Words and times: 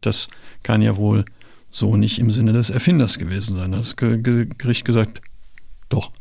Das 0.00 0.28
kann 0.62 0.80
ja 0.82 0.96
wohl 0.96 1.24
so 1.70 1.96
nicht 1.96 2.18
im 2.18 2.30
Sinne 2.30 2.54
des 2.54 2.70
Erfinders 2.70 3.18
gewesen 3.18 3.56
sein. 3.56 3.72
Das 3.72 3.96
Gericht 3.96 4.84
gesagt, 4.84 5.20
doch. 5.88 6.10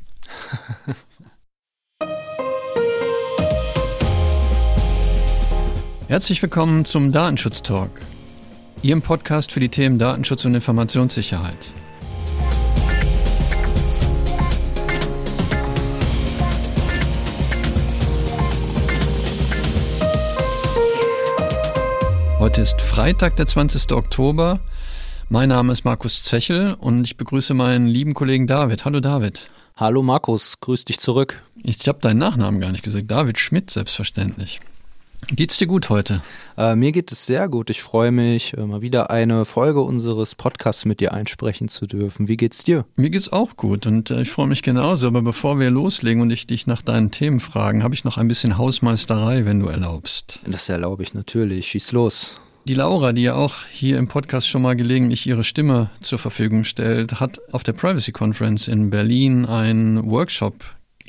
Herzlich 6.07 6.41
willkommen 6.41 6.85
zum 6.85 7.11
Datenschutz 7.11 7.61
Talk, 7.61 7.91
Ihrem 8.81 9.01
Podcast 9.01 9.51
für 9.51 9.59
die 9.59 9.69
Themen 9.69 9.99
Datenschutz 9.99 10.43
und 10.43 10.55
Informationssicherheit. 10.55 11.71
Heute 22.49 22.61
ist 22.61 22.81
Freitag, 22.81 23.35
der 23.35 23.45
20. 23.45 23.91
Oktober. 23.91 24.59
Mein 25.29 25.49
Name 25.49 25.71
ist 25.71 25.85
Markus 25.85 26.23
Zechel 26.23 26.73
und 26.73 27.03
ich 27.03 27.15
begrüße 27.15 27.53
meinen 27.53 27.85
lieben 27.85 28.15
Kollegen 28.15 28.47
David. 28.47 28.85
Hallo 28.85 29.01
David. 29.01 29.47
Hallo 29.75 30.01
Markus, 30.01 30.59
grüß 30.59 30.83
dich 30.83 30.99
zurück. 30.99 31.43
Ich 31.61 31.87
habe 31.87 31.99
deinen 31.99 32.17
Nachnamen 32.17 32.59
gar 32.59 32.71
nicht 32.71 32.83
gesagt. 32.83 33.11
David 33.11 33.37
Schmidt, 33.37 33.69
selbstverständlich. 33.69 34.61
Geht's 35.27 35.57
dir 35.57 35.67
gut 35.67 35.89
heute? 35.89 36.21
Äh, 36.57 36.75
mir 36.75 36.91
geht 36.91 37.11
es 37.11 37.25
sehr 37.25 37.47
gut. 37.49 37.69
Ich 37.69 37.83
freue 37.83 38.11
mich, 38.11 38.57
äh, 38.57 38.65
mal 38.65 38.81
wieder 38.81 39.11
eine 39.11 39.45
Folge 39.45 39.81
unseres 39.81 40.33
Podcasts 40.33 40.85
mit 40.85 40.99
dir 41.01 41.13
einsprechen 41.13 41.67
zu 41.67 41.85
dürfen. 41.85 42.27
Wie 42.27 42.37
geht's 42.37 42.63
dir? 42.63 42.85
Mir 42.95 43.09
geht's 43.09 43.31
auch 43.31 43.55
gut 43.55 43.85
und 43.85 44.09
äh, 44.09 44.23
ich 44.23 44.31
freue 44.31 44.47
mich 44.47 44.63
genauso. 44.63 45.07
Aber 45.07 45.21
bevor 45.21 45.59
wir 45.59 45.69
loslegen 45.69 46.21
und 46.21 46.31
ich 46.31 46.47
dich 46.47 46.67
nach 46.67 46.81
deinen 46.81 47.11
Themen 47.11 47.39
fragen, 47.39 47.83
habe 47.83 47.93
ich 47.93 48.03
noch 48.03 48.17
ein 48.17 48.27
bisschen 48.27 48.57
Hausmeisterei, 48.57 49.45
wenn 49.45 49.59
du 49.59 49.67
erlaubst. 49.67 50.41
Das 50.47 50.67
erlaube 50.67 51.03
ich 51.03 51.13
natürlich. 51.13 51.67
Schieß 51.67 51.91
los. 51.91 52.37
Die 52.65 52.73
Laura, 52.73 53.13
die 53.13 53.23
ja 53.23 53.35
auch 53.35 53.65
hier 53.69 53.97
im 53.97 54.07
Podcast 54.07 54.47
schon 54.47 54.61
mal 54.61 54.75
gelegentlich 54.75 55.25
ihre 55.25 55.43
Stimme 55.43 55.89
zur 56.01 56.19
Verfügung 56.19 56.65
stellt, 56.65 57.19
hat 57.19 57.39
auf 57.51 57.63
der 57.63 57.73
Privacy 57.73 58.11
Conference 58.11 58.67
in 58.67 58.89
Berlin 58.89 59.45
einen 59.45 60.09
Workshop 60.09 60.55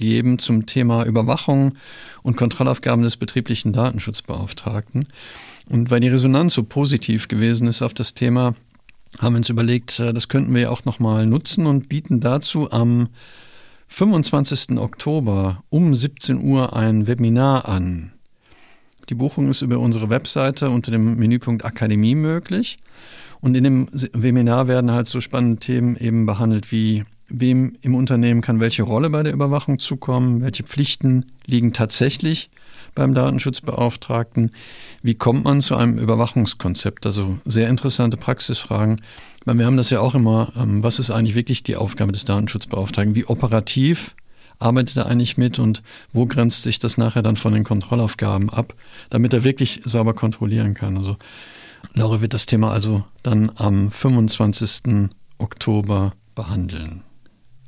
gegeben 0.00 0.38
zum 0.38 0.66
Thema 0.66 1.04
Überwachung 1.04 1.74
und 2.22 2.36
Kontrollaufgaben 2.36 3.04
des 3.04 3.16
betrieblichen 3.16 3.72
Datenschutzbeauftragten. 3.72 5.06
Und 5.68 5.90
weil 5.90 6.00
die 6.00 6.08
Resonanz 6.08 6.54
so 6.54 6.64
positiv 6.64 7.28
gewesen 7.28 7.68
ist 7.68 7.82
auf 7.82 7.94
das 7.94 8.14
Thema, 8.14 8.54
haben 9.18 9.34
wir 9.34 9.38
uns 9.38 9.50
überlegt, 9.50 10.00
äh, 10.00 10.12
das 10.12 10.28
könnten 10.28 10.54
wir 10.54 10.72
auch 10.72 10.84
nochmal 10.84 11.26
nutzen 11.26 11.66
und 11.66 11.88
bieten 11.88 12.20
dazu 12.20 12.72
am 12.72 13.08
25. 13.88 14.78
Oktober 14.78 15.62
um 15.68 15.94
17 15.94 16.42
Uhr 16.42 16.74
ein 16.74 17.06
Webinar 17.06 17.68
an. 17.68 18.12
Die 19.08 19.14
Buchung 19.14 19.50
ist 19.50 19.62
über 19.62 19.78
unsere 19.78 20.08
Webseite 20.08 20.70
unter 20.70 20.92
dem 20.92 21.16
Menüpunkt 21.16 21.64
Akademie 21.64 22.14
möglich. 22.14 22.78
Und 23.40 23.56
in 23.56 23.64
dem 23.64 23.88
Webinar 23.92 24.68
werden 24.68 24.92
halt 24.92 25.08
so 25.08 25.20
spannende 25.20 25.58
Themen 25.58 25.96
eben 25.96 26.26
behandelt 26.26 26.70
wie 26.70 27.04
wem 27.30 27.76
im 27.82 27.94
Unternehmen 27.94 28.40
kann 28.40 28.60
welche 28.60 28.82
Rolle 28.82 29.10
bei 29.10 29.22
der 29.22 29.32
Überwachung 29.32 29.78
zukommen, 29.78 30.42
welche 30.42 30.64
Pflichten 30.64 31.32
liegen 31.46 31.72
tatsächlich 31.72 32.50
beim 32.94 33.14
Datenschutzbeauftragten, 33.14 34.52
wie 35.02 35.14
kommt 35.14 35.44
man 35.44 35.62
zu 35.62 35.76
einem 35.76 35.98
Überwachungskonzept, 35.98 37.06
also 37.06 37.38
sehr 37.44 37.68
interessante 37.68 38.16
Praxisfragen. 38.16 39.00
Weil 39.44 39.58
wir 39.58 39.66
haben 39.66 39.76
das 39.76 39.90
ja 39.90 40.00
auch 40.00 40.14
immer, 40.14 40.52
ähm, 40.56 40.82
was 40.82 40.98
ist 40.98 41.10
eigentlich 41.10 41.34
wirklich 41.34 41.62
die 41.62 41.76
Aufgabe 41.76 42.12
des 42.12 42.24
Datenschutzbeauftragten, 42.24 43.14
wie 43.14 43.24
operativ 43.24 44.14
arbeitet 44.58 44.98
er 44.98 45.06
eigentlich 45.06 45.38
mit 45.38 45.58
und 45.58 45.82
wo 46.12 46.26
grenzt 46.26 46.62
sich 46.62 46.78
das 46.78 46.98
nachher 46.98 47.22
dann 47.22 47.36
von 47.36 47.54
den 47.54 47.64
Kontrollaufgaben 47.64 48.50
ab, 48.50 48.74
damit 49.08 49.32
er 49.32 49.42
wirklich 49.44 49.80
sauber 49.84 50.12
kontrollieren 50.12 50.74
kann. 50.74 50.98
Also 50.98 51.16
Laura 51.94 52.20
wird 52.20 52.34
das 52.34 52.44
Thema 52.44 52.70
also 52.70 53.04
dann 53.22 53.50
am 53.56 53.90
25. 53.90 55.08
Oktober 55.38 56.12
behandeln. 56.34 57.04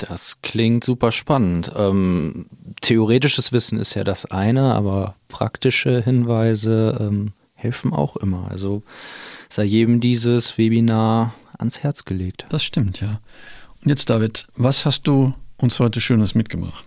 Das 0.08 0.42
klingt 0.42 0.84
super 0.84 1.12
spannend. 1.12 1.70
Ähm, 1.76 2.46
theoretisches 2.80 3.52
Wissen 3.52 3.78
ist 3.78 3.94
ja 3.94 4.04
das 4.04 4.26
eine, 4.26 4.74
aber 4.74 5.14
praktische 5.28 6.02
Hinweise 6.02 6.98
ähm, 7.00 7.32
helfen 7.54 7.92
auch 7.92 8.16
immer. 8.16 8.48
Also 8.50 8.82
sei 9.48 9.64
jedem 9.64 10.00
dieses 10.00 10.58
Webinar 10.58 11.34
ans 11.58 11.80
Herz 11.80 12.04
gelegt. 12.04 12.46
Das 12.48 12.64
stimmt, 12.64 13.00
ja. 13.00 13.20
Und 13.82 13.88
jetzt, 13.88 14.10
David, 14.10 14.46
was 14.56 14.84
hast 14.86 15.06
du 15.06 15.34
uns 15.56 15.78
heute 15.78 16.00
Schönes 16.00 16.34
mitgebracht? 16.34 16.84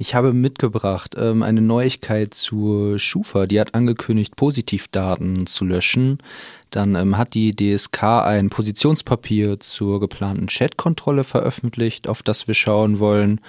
Ich 0.00 0.14
habe 0.14 0.32
mitgebracht 0.32 1.16
ähm, 1.18 1.42
eine 1.42 1.60
Neuigkeit 1.60 2.32
zur 2.32 3.00
Schufa. 3.00 3.46
Die 3.46 3.60
hat 3.60 3.74
angekündigt, 3.74 4.36
Positivdaten 4.36 5.46
zu 5.46 5.64
löschen. 5.64 6.18
Dann 6.70 6.94
ähm, 6.94 7.18
hat 7.18 7.34
die 7.34 7.54
DSK 7.56 8.04
ein 8.04 8.48
Positionspapier 8.48 9.58
zur 9.58 9.98
geplanten 9.98 10.46
Chatkontrolle 10.46 11.24
veröffentlicht, 11.24 12.06
auf 12.06 12.22
das 12.22 12.46
wir 12.46 12.54
schauen 12.54 13.00
wollen. 13.00 13.40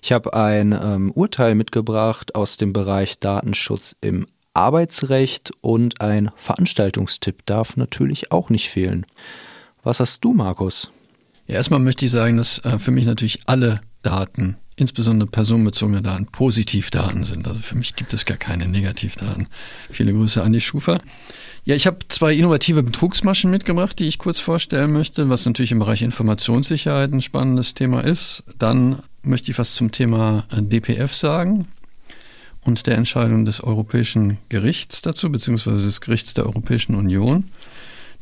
Ich 0.00 0.12
habe 0.12 0.32
ein 0.32 0.72
ähm, 0.72 1.10
Urteil 1.10 1.54
mitgebracht 1.54 2.34
aus 2.34 2.56
dem 2.56 2.72
Bereich 2.72 3.18
Datenschutz 3.18 3.94
im 4.00 4.26
Arbeitsrecht 4.54 5.50
und 5.60 6.00
ein 6.00 6.30
Veranstaltungstipp 6.36 7.44
darf 7.44 7.76
natürlich 7.76 8.32
auch 8.32 8.48
nicht 8.48 8.70
fehlen. 8.70 9.04
Was 9.82 10.00
hast 10.00 10.24
du, 10.24 10.32
Markus? 10.32 10.90
Ja, 11.48 11.56
erstmal 11.56 11.80
möchte 11.80 12.06
ich 12.06 12.12
sagen, 12.12 12.38
dass 12.38 12.60
äh, 12.60 12.78
für 12.78 12.92
mich 12.92 13.04
natürlich 13.04 13.42
alle 13.44 13.82
Daten 14.02 14.56
insbesondere 14.82 15.28
personenbezogene 15.28 16.02
Daten 16.02 16.26
Positivdaten 16.26 17.24
sind. 17.24 17.48
Also 17.48 17.60
für 17.60 17.76
mich 17.76 17.96
gibt 17.96 18.12
es 18.12 18.26
gar 18.26 18.36
keine 18.36 18.68
Negativdaten. 18.68 19.48
Viele 19.90 20.12
Grüße 20.12 20.42
an 20.42 20.52
die 20.52 20.60
Schufa. 20.60 20.98
Ja, 21.64 21.74
ich 21.74 21.86
habe 21.86 21.98
zwei 22.08 22.34
innovative 22.34 22.82
Betrugsmaschen 22.82 23.50
mitgebracht, 23.50 23.98
die 23.98 24.08
ich 24.08 24.18
kurz 24.18 24.40
vorstellen 24.40 24.92
möchte, 24.92 25.30
was 25.30 25.46
natürlich 25.46 25.72
im 25.72 25.78
Bereich 25.78 26.02
Informationssicherheit 26.02 27.12
ein 27.12 27.22
spannendes 27.22 27.74
Thema 27.74 28.00
ist. 28.04 28.44
Dann 28.58 28.98
möchte 29.22 29.50
ich 29.50 29.58
was 29.58 29.74
zum 29.74 29.92
Thema 29.92 30.44
DPF 30.52 31.14
sagen 31.14 31.68
und 32.64 32.86
der 32.86 32.96
Entscheidung 32.96 33.44
des 33.44 33.62
Europäischen 33.62 34.38
Gerichts 34.48 35.02
dazu, 35.02 35.30
beziehungsweise 35.30 35.84
des 35.84 36.00
Gerichts 36.00 36.34
der 36.34 36.46
Europäischen 36.46 36.94
Union. 36.94 37.44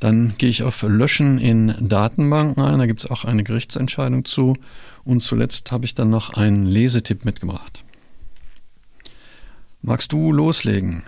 Dann 0.01 0.35
gehe 0.39 0.49
ich 0.49 0.63
auf 0.63 0.83
Löschen 0.83 1.39
in 1.39 1.75
Datenbanken 1.79 2.63
ein, 2.63 2.79
da 2.79 2.87
gibt 2.87 3.05
es 3.05 3.11
auch 3.11 3.25
eine 3.25 3.45
Gerichtsentscheidung 3.45 4.25
zu. 4.25 4.57
Und 5.05 5.23
zuletzt 5.23 5.71
habe 5.73 5.85
ich 5.85 5.95
dann 5.95 6.11
noch 6.11 6.35
einen 6.35 6.67
Lesetipp 6.67 7.25
mitgebracht. 7.25 7.85
Magst 9.83 10.13
du 10.13 10.33
loslegen? 10.33 11.05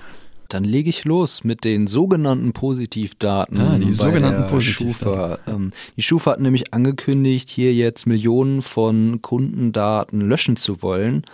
Dann 0.49 0.65
lege 0.65 0.91
ich 0.91 1.07
los 1.07 1.45
mit 1.45 1.65
den 1.65 1.87
sogenannten 1.87 2.53
Positivdaten. 2.53 3.59
Ah, 3.59 3.79
die 3.79 3.95
sogenannten 3.95 4.47
Positivdaten. 4.49 4.95
Schufa. 4.95 5.39
Ähm, 5.47 5.73
die 5.97 6.03
Schufa 6.03 6.33
hat 6.33 6.41
nämlich 6.41 6.75
angekündigt, 6.75 7.49
hier 7.49 7.73
jetzt 7.73 8.07
Millionen 8.07 8.61
von 8.61 9.23
Kundendaten 9.23 10.21
löschen 10.21 10.57
zu 10.57 10.83
wollen. 10.83 11.25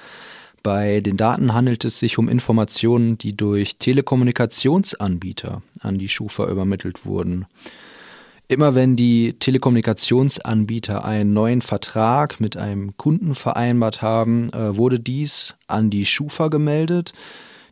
Bei 0.62 1.00
den 1.00 1.16
Daten 1.16 1.54
handelt 1.54 1.84
es 1.84 1.98
sich 1.98 2.18
um 2.18 2.28
Informationen, 2.28 3.18
die 3.18 3.36
durch 3.36 3.76
Telekommunikationsanbieter 3.78 5.62
an 5.80 5.98
die 5.98 6.08
Schufa 6.08 6.48
übermittelt 6.48 7.06
wurden. 7.06 7.46
Immer 8.48 8.74
wenn 8.74 8.96
die 8.96 9.34
Telekommunikationsanbieter 9.38 11.04
einen 11.04 11.34
neuen 11.34 11.60
Vertrag 11.60 12.40
mit 12.40 12.56
einem 12.56 12.96
Kunden 12.96 13.34
vereinbart 13.34 14.00
haben, 14.00 14.50
äh, 14.54 14.74
wurde 14.76 14.98
dies 14.98 15.54
an 15.66 15.90
die 15.90 16.06
Schufa 16.06 16.48
gemeldet. 16.48 17.12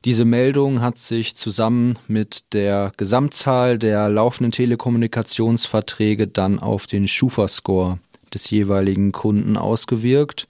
Diese 0.04 0.26
Meldung 0.26 0.82
hat 0.82 0.98
sich 0.98 1.34
zusammen 1.34 1.98
mit 2.06 2.52
der 2.52 2.92
Gesamtzahl 2.98 3.78
der 3.78 4.10
laufenden 4.10 4.52
Telekommunikationsverträge 4.52 6.28
dann 6.28 6.58
auf 6.58 6.86
den 6.86 7.08
Schufa-Score 7.08 7.98
des 8.32 8.50
jeweiligen 8.50 9.12
Kunden 9.12 9.56
ausgewirkt. 9.56 10.46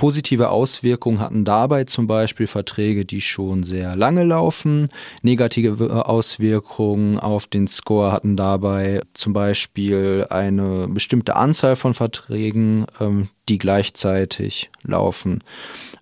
Positive 0.00 0.48
Auswirkungen 0.48 1.20
hatten 1.20 1.44
dabei 1.44 1.84
zum 1.84 2.06
Beispiel 2.06 2.46
Verträge, 2.46 3.04
die 3.04 3.20
schon 3.20 3.62
sehr 3.62 3.94
lange 3.94 4.24
laufen. 4.24 4.88
Negative 5.20 6.06
Auswirkungen 6.08 7.18
auf 7.18 7.46
den 7.46 7.68
Score 7.68 8.10
hatten 8.10 8.34
dabei 8.34 9.02
zum 9.12 9.34
Beispiel 9.34 10.26
eine 10.30 10.88
bestimmte 10.88 11.36
Anzahl 11.36 11.76
von 11.76 11.92
Verträgen, 11.92 12.86
ähm, 12.98 13.28
die 13.50 13.58
gleichzeitig 13.58 14.70
laufen. 14.82 15.40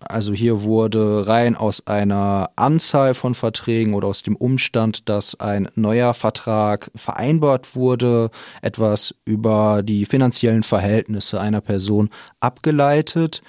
Also 0.00 0.32
hier 0.32 0.62
wurde 0.62 1.26
rein 1.26 1.56
aus 1.56 1.86
einer 1.86 2.50
Anzahl 2.54 3.14
von 3.14 3.34
Verträgen 3.34 3.94
oder 3.94 4.06
aus 4.06 4.22
dem 4.22 4.36
Umstand, 4.36 5.08
dass 5.08 5.40
ein 5.40 5.68
neuer 5.74 6.14
Vertrag 6.14 6.90
vereinbart 6.94 7.74
wurde, 7.74 8.30
etwas 8.62 9.14
über 9.24 9.82
die 9.82 10.06
finanziellen 10.06 10.62
Verhältnisse 10.62 11.40
einer 11.40 11.60
Person 11.60 12.10
abgeleitet. 12.38 13.42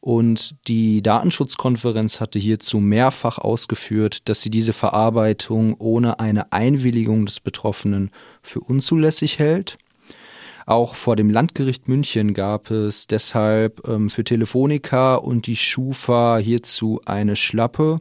Und 0.00 0.56
die 0.68 1.00
Datenschutzkonferenz 1.00 2.20
hatte 2.20 2.38
hierzu 2.38 2.78
mehrfach 2.78 3.38
ausgeführt, 3.38 4.28
dass 4.28 4.42
sie 4.42 4.50
diese 4.50 4.74
Verarbeitung 4.74 5.74
ohne 5.78 6.20
eine 6.20 6.52
Einwilligung 6.52 7.24
des 7.24 7.40
Betroffenen 7.40 8.10
für 8.42 8.60
unzulässig 8.60 9.38
hält. 9.38 9.78
Auch 10.66 10.94
vor 10.94 11.16
dem 11.16 11.30
Landgericht 11.30 11.88
München 11.88 12.32
gab 12.32 12.70
es 12.70 13.06
deshalb 13.06 13.86
ähm, 13.86 14.08
für 14.08 14.24
Telefonica 14.24 15.16
und 15.16 15.46
die 15.46 15.56
Schufa 15.56 16.38
hierzu 16.38 17.00
eine 17.04 17.36
Schlappe. 17.36 18.00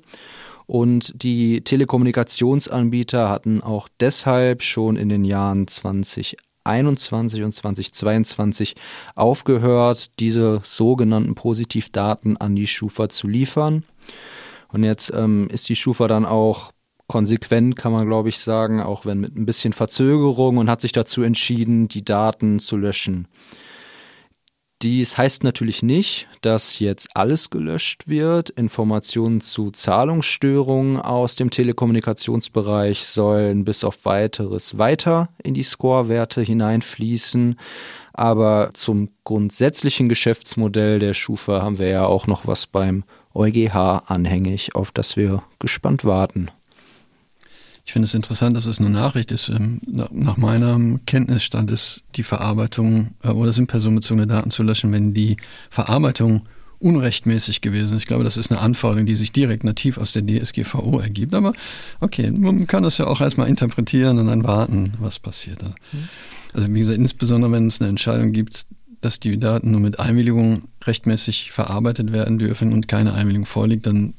Und 0.66 1.22
die 1.22 1.62
Telekommunikationsanbieter 1.62 3.30
hatten 3.30 3.62
auch 3.62 3.90
deshalb 4.00 4.64
schon 4.64 4.96
in 4.96 5.10
den 5.10 5.26
Jahren 5.26 5.68
2021 5.68 7.44
und 7.44 7.52
2022 7.52 8.76
aufgehört, 9.16 10.20
diese 10.20 10.62
sogenannten 10.64 11.36
Positivdaten 11.36 12.38
an 12.38 12.56
die 12.56 12.68
Schufa 12.68 13.10
zu 13.10 13.28
liefern. 13.28 13.84
Und 14.70 14.84
jetzt 14.84 15.12
ähm, 15.14 15.50
ist 15.52 15.68
die 15.68 15.76
Schufa 15.76 16.08
dann 16.08 16.26
auch 16.26 16.72
konsequent, 17.08 17.76
kann 17.76 17.92
man 17.92 18.08
glaube 18.08 18.30
ich 18.30 18.40
sagen, 18.40 18.82
auch 18.82 19.06
wenn 19.06 19.20
mit 19.20 19.36
ein 19.36 19.46
bisschen 19.46 19.74
Verzögerung 19.74 20.58
und 20.58 20.70
hat 20.70 20.82
sich 20.82 20.92
dazu 20.92 21.22
entschieden, 21.22 21.88
die 21.88 22.06
Daten 22.06 22.60
zu 22.60 22.78
löschen. 22.78 23.28
Dies 24.84 25.18
heißt 25.18 25.46
natürlich 25.46 25.82
nicht, 25.82 26.28
dass 26.42 26.80
jetzt 26.80 27.08
alles 27.14 27.50
gelöscht 27.50 28.10
wird. 28.10 28.50
Informationen 28.50 29.40
zu 29.40 29.72
Zahlungsstörungen 29.72 30.98
aus 30.98 31.38
dem 31.38 31.50
Telekommunikationsbereich 31.50 33.06
sollen 33.06 33.64
bis 33.64 33.86
auf 33.86 34.04
weiteres 34.04 34.78
weiter 34.78 35.30
in 35.42 35.54
die 35.54 35.64
Score-Werte 35.64 36.42
hineinfließen. 36.42 37.58
Aber 38.12 38.72
zum 38.74 39.08
grundsätzlichen 39.24 40.10
Geschäftsmodell 40.10 41.00
der 41.00 41.14
Schufa 41.14 41.62
haben 41.62 41.80
wir 41.80 41.88
ja 41.88 42.06
auch 42.06 42.28
noch 42.28 42.46
was 42.46 42.68
beim 42.68 43.06
EuGH 43.34 44.04
anhängig, 44.08 44.76
auf 44.76 44.92
das 44.92 45.16
wir 45.16 45.44
gespannt 45.60 46.04
warten. 46.04 46.50
Ich 47.86 47.92
finde 47.92 48.06
es 48.06 48.14
interessant, 48.14 48.56
dass 48.56 48.66
es 48.66 48.80
eine 48.80 48.90
Nachricht 48.90 49.32
ist. 49.32 49.50
Ähm, 49.50 49.82
nach 49.86 50.38
meinem 50.38 51.06
Kenntnisstand 51.06 51.70
ist 51.70 52.02
die 52.16 52.24
Verarbeitung 52.24 53.10
äh, 53.24 53.30
oder 53.30 53.52
sind 53.52 53.68
personenbezogene 53.68 54.28
Daten 54.28 54.52
zu 54.52 54.64
löschen, 54.64 54.92
wenn 54.92 55.14
die 55.14 55.38
Verarbeitung 55.70 56.44
unrechtmäßig 56.80 57.62
gewesen 57.62 57.96
ist. 57.96 58.04
Ich 58.04 58.08
glaube, 58.08 58.24
das 58.24 58.38
ist 58.38 58.52
eine 58.52 58.62
Anforderung, 58.62 59.06
die 59.06 59.16
sich 59.16 59.32
direkt 59.32 59.64
nativ 59.64 59.98
aus 59.98 60.12
der 60.12 60.26
DSGVO 60.26 61.00
ergibt. 61.00 61.34
Aber 61.34 61.54
okay, 62.00 62.30
man 62.32 62.68
kann 62.68 62.84
das 62.84 62.98
ja 62.98 63.08
auch 63.08 63.22
erstmal 63.22 63.48
interpretieren 63.48 64.18
und 64.20 64.28
dann 64.28 64.44
warten, 64.44 64.94
was 65.00 65.20
passiert 65.20 65.62
da. 65.62 65.70
Mhm. 65.92 66.10
Also 66.54 66.74
wie 66.74 66.80
gesagt, 66.80 66.98
insbesondere 66.98 67.52
wenn 67.52 67.68
es 67.68 67.82
eine 67.82 67.90
Entscheidung 67.90 68.32
gibt, 68.32 68.66
dass 69.02 69.20
die 69.20 69.38
Daten 69.38 69.72
nur 69.72 69.82
mit 69.82 70.00
Einwilligung 70.00 70.64
rechtmäßig 70.86 71.52
verarbeitet 71.52 72.14
werden 72.14 72.38
dürfen 72.38 72.72
und 72.72 72.88
keine 72.88 73.14
Einwilligung 73.14 73.46
vorliegt, 73.46 73.86
dann 73.86 74.14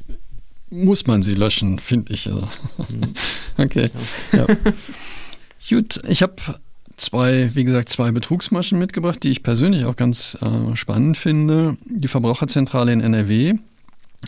muss 0.74 1.06
man 1.06 1.22
sie 1.22 1.34
löschen, 1.34 1.78
finde 1.78 2.12
ich. 2.12 2.26
Also. 2.26 2.48
Mhm. 2.88 3.14
Okay. 3.56 3.88
Ja. 4.32 4.46
Gut, 5.68 6.00
ich 6.08 6.22
habe 6.22 6.34
zwei, 6.96 7.54
wie 7.54 7.62
gesagt, 7.62 7.88
zwei 7.88 8.10
Betrugsmaschen 8.10 8.80
mitgebracht, 8.80 9.22
die 9.22 9.30
ich 9.30 9.44
persönlich 9.44 9.84
auch 9.84 9.94
ganz 9.94 10.36
äh, 10.40 10.74
spannend 10.74 11.16
finde. 11.16 11.76
Die 11.84 12.08
Verbraucherzentrale 12.08 12.92
in 12.92 13.00
NRW 13.00 13.54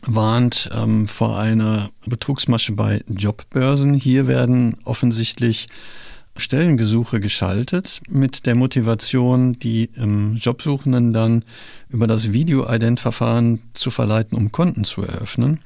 warnt 0.06 0.70
ähm, 0.72 1.08
vor 1.08 1.38
einer 1.38 1.90
Betrugsmasche 2.06 2.72
bei 2.72 3.02
Jobbörsen. 3.08 3.94
Hier 3.94 4.28
werden 4.28 4.76
offensichtlich 4.84 5.68
Stellengesuche 6.36 7.18
geschaltet 7.18 8.00
mit 8.08 8.46
der 8.46 8.54
Motivation, 8.54 9.54
die 9.54 9.90
ähm, 9.96 10.36
Jobsuchenden 10.36 11.12
dann 11.12 11.44
über 11.88 12.06
das 12.06 12.32
Video-Ident-Verfahren 12.32 13.60
zu 13.72 13.90
verleiten, 13.90 14.36
um 14.36 14.52
Konten 14.52 14.84
zu 14.84 15.02
eröffnen. 15.02 15.60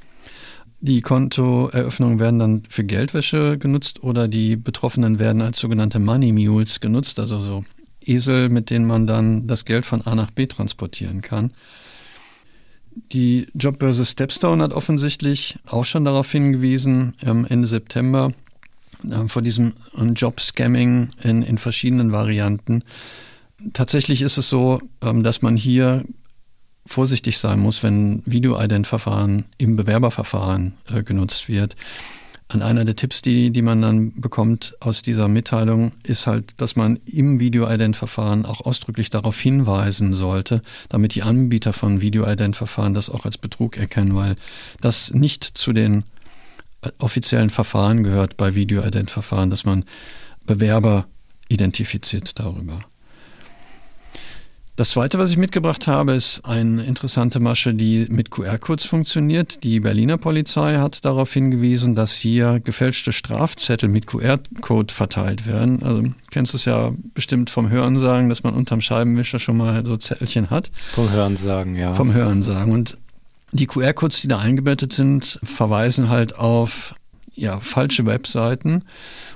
Die 0.82 1.02
Kontoeröffnungen 1.02 2.18
werden 2.18 2.38
dann 2.38 2.62
für 2.68 2.84
Geldwäsche 2.84 3.58
genutzt 3.58 4.02
oder 4.02 4.28
die 4.28 4.56
Betroffenen 4.56 5.18
werden 5.18 5.42
als 5.42 5.58
sogenannte 5.58 5.98
Money 5.98 6.32
Mules 6.32 6.80
genutzt, 6.80 7.18
also 7.18 7.38
so 7.38 7.64
Esel, 8.04 8.48
mit 8.48 8.70
denen 8.70 8.86
man 8.86 9.06
dann 9.06 9.46
das 9.46 9.66
Geld 9.66 9.84
von 9.84 10.00
A 10.02 10.14
nach 10.14 10.30
B 10.30 10.46
transportieren 10.46 11.20
kann. 11.20 11.52
Die 13.12 13.46
Jobbörse 13.54 14.06
Stepstone 14.06 14.62
hat 14.62 14.72
offensichtlich 14.72 15.58
auch 15.66 15.84
schon 15.84 16.04
darauf 16.04 16.30
hingewiesen, 16.32 17.14
Ende 17.20 17.66
September, 17.66 18.32
äh, 19.08 19.28
vor 19.28 19.42
diesem 19.42 19.74
Job-Scamming 19.94 21.08
in, 21.22 21.42
in 21.42 21.58
verschiedenen 21.58 22.10
Varianten. 22.10 22.82
Tatsächlich 23.74 24.22
ist 24.22 24.38
es 24.38 24.48
so, 24.48 24.80
ähm, 25.02 25.22
dass 25.22 25.42
man 25.42 25.56
hier 25.56 26.04
vorsichtig 26.90 27.38
sein 27.38 27.60
muss, 27.60 27.84
wenn 27.84 28.22
Video-Ident-Verfahren 28.26 29.44
im 29.58 29.76
Bewerberverfahren 29.76 30.74
äh, 30.92 31.02
genutzt 31.04 31.48
wird. 31.48 31.76
Und 32.52 32.62
einer 32.62 32.84
der 32.84 32.96
Tipps, 32.96 33.22
die, 33.22 33.50
die 33.50 33.62
man 33.62 33.80
dann 33.80 34.12
bekommt 34.20 34.74
aus 34.80 35.00
dieser 35.00 35.28
Mitteilung, 35.28 35.92
ist 36.02 36.26
halt, 36.26 36.60
dass 36.60 36.74
man 36.74 36.98
im 37.06 37.38
Video-Ident-Verfahren 37.38 38.44
auch 38.44 38.62
ausdrücklich 38.62 39.08
darauf 39.08 39.38
hinweisen 39.38 40.14
sollte, 40.14 40.62
damit 40.88 41.14
die 41.14 41.22
Anbieter 41.22 41.72
von 41.72 42.00
Video-Ident-Verfahren 42.00 42.92
das 42.92 43.08
auch 43.08 43.24
als 43.24 43.38
Betrug 43.38 43.76
erkennen, 43.76 44.16
weil 44.16 44.34
das 44.80 45.14
nicht 45.14 45.44
zu 45.44 45.72
den 45.72 46.02
äh, 46.82 46.88
offiziellen 46.98 47.50
Verfahren 47.50 48.02
gehört 48.02 48.36
bei 48.36 48.56
Video-Ident-Verfahren, 48.56 49.50
dass 49.50 49.64
man 49.64 49.84
Bewerber 50.44 51.06
identifiziert 51.48 52.40
darüber. 52.40 52.80
Das 54.80 54.88
zweite, 54.88 55.18
was 55.18 55.30
ich 55.30 55.36
mitgebracht 55.36 55.86
habe, 55.88 56.14
ist 56.14 56.40
eine 56.46 56.84
interessante 56.84 57.38
Masche, 57.38 57.74
die 57.74 58.06
mit 58.08 58.30
QR-Codes 58.30 58.86
funktioniert. 58.86 59.62
Die 59.62 59.78
Berliner 59.78 60.16
Polizei 60.16 60.78
hat 60.78 61.04
darauf 61.04 61.34
hingewiesen, 61.34 61.94
dass 61.94 62.14
hier 62.14 62.60
gefälschte 62.60 63.12
Strafzettel 63.12 63.90
mit 63.90 64.06
QR-Code 64.06 64.94
verteilt 64.94 65.46
werden. 65.46 65.82
Also 65.82 66.04
kennst 66.30 66.54
du 66.54 66.56
es 66.56 66.64
ja 66.64 66.92
bestimmt 67.12 67.50
vom 67.50 67.68
Hörensagen, 67.68 68.30
dass 68.30 68.42
man 68.42 68.54
unterm 68.54 68.80
Scheibenwischer 68.80 69.38
schon 69.38 69.58
mal 69.58 69.84
so 69.84 69.98
Zettelchen 69.98 70.48
hat. 70.48 70.70
Vom 70.94 71.10
Hörensagen, 71.10 71.76
ja. 71.76 71.92
Vom 71.92 72.14
Hörensagen. 72.14 72.72
Und 72.72 72.96
die 73.52 73.66
QR-Codes, 73.66 74.22
die 74.22 74.28
da 74.28 74.38
eingebettet 74.38 74.94
sind, 74.94 75.40
verweisen 75.42 76.08
halt 76.08 76.38
auf 76.38 76.94
ja, 77.40 77.58
falsche 77.58 78.04
Webseiten 78.04 78.84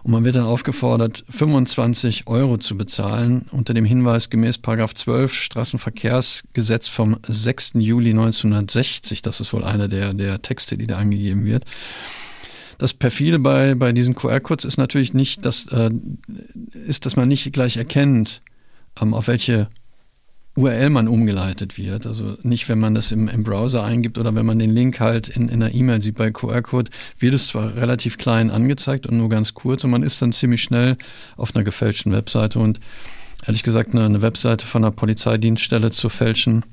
und 0.03 0.13
man 0.13 0.25
wird 0.25 0.37
dann 0.37 0.45
aufgefordert, 0.45 1.25
25 1.31 2.27
Euro 2.27 2.59
zu 2.59 2.77
bezahlen 2.77 3.47
unter 3.51 3.73
dem 3.73 3.87
Hinweis 3.87 4.29
gemäß 4.29 4.61
12 4.61 5.33
Straßenverkehrsgesetz 5.33 6.89
vom 6.89 7.17
6. 7.27 7.73
Juli 7.77 8.11
1960. 8.11 9.23
Das 9.23 9.41
ist 9.41 9.53
wohl 9.55 9.65
einer 9.65 9.89
der, 9.89 10.13
der 10.13 10.43
Texte, 10.43 10.77
die 10.77 10.87
da 10.87 10.99
angegeben 10.99 11.47
wird. 11.47 11.65
Das 12.77 12.93
perfide 12.93 13.39
bei, 13.39 13.75
bei 13.75 13.93
diesen 13.93 14.15
QR-Codes 14.15 14.67
ist 14.67 14.77
natürlich 14.77 15.15
nicht, 15.15 15.45
dass, 15.47 15.67
äh, 15.69 15.91
ist, 16.87 17.07
dass 17.07 17.17
man 17.17 17.29
nicht 17.29 17.51
gleich 17.53 17.79
erkennt, 17.79 18.43
ähm, 19.01 19.15
auf 19.15 19.29
welche 19.29 19.69
URL 20.57 20.91
man 20.91 21.09
umgeleitet 21.09 21.77
wird. 21.79 22.07
Also 22.07 22.37
nicht, 22.43 22.69
wenn 22.69 22.79
man 22.79 22.95
das 22.95 23.11
im, 23.11 23.29
im 23.29 23.43
Browser 23.43 23.83
eingibt 23.83 24.19
oder 24.19 24.35
wenn 24.35 24.47
man 24.47 24.59
den 24.59 24.71
Link 24.71 25.01
halt 25.01 25.29
in, 25.29 25.49
in 25.49 25.63
einer 25.63 25.75
E-Mail 25.75 26.03
sieht 26.03 26.17
bei 26.17 26.31
QR-Code, 26.31 26.91
wird 27.19 27.35
es 27.35 27.49
zwar 27.49 27.75
relativ 27.75 28.19
klein 28.19 28.51
angezeigt 28.51 29.07
und 29.07 29.19
nur 29.19 29.29
ganz 29.29 29.55
kurz 29.55 29.83
und 29.85 29.91
man 29.91 30.03
ist 30.03 30.23
dann 30.23 30.33
ziemlich 30.33 30.63
schnell 30.63 30.97
auf 31.37 31.55
einer 31.55 31.65
gefälschten 31.65 32.13
Webseite 32.13 32.61
und 32.61 32.79
ehrlich 33.47 33.65
gesagt 33.65 33.95
eine, 33.95 34.05
eine 34.05 34.23
Webseite 34.23 34.65
von 34.65 34.85
einer 34.85 34.93
Polizeidienststelle 34.93 35.91
zu 35.91 36.09
fälschen, 36.09 36.65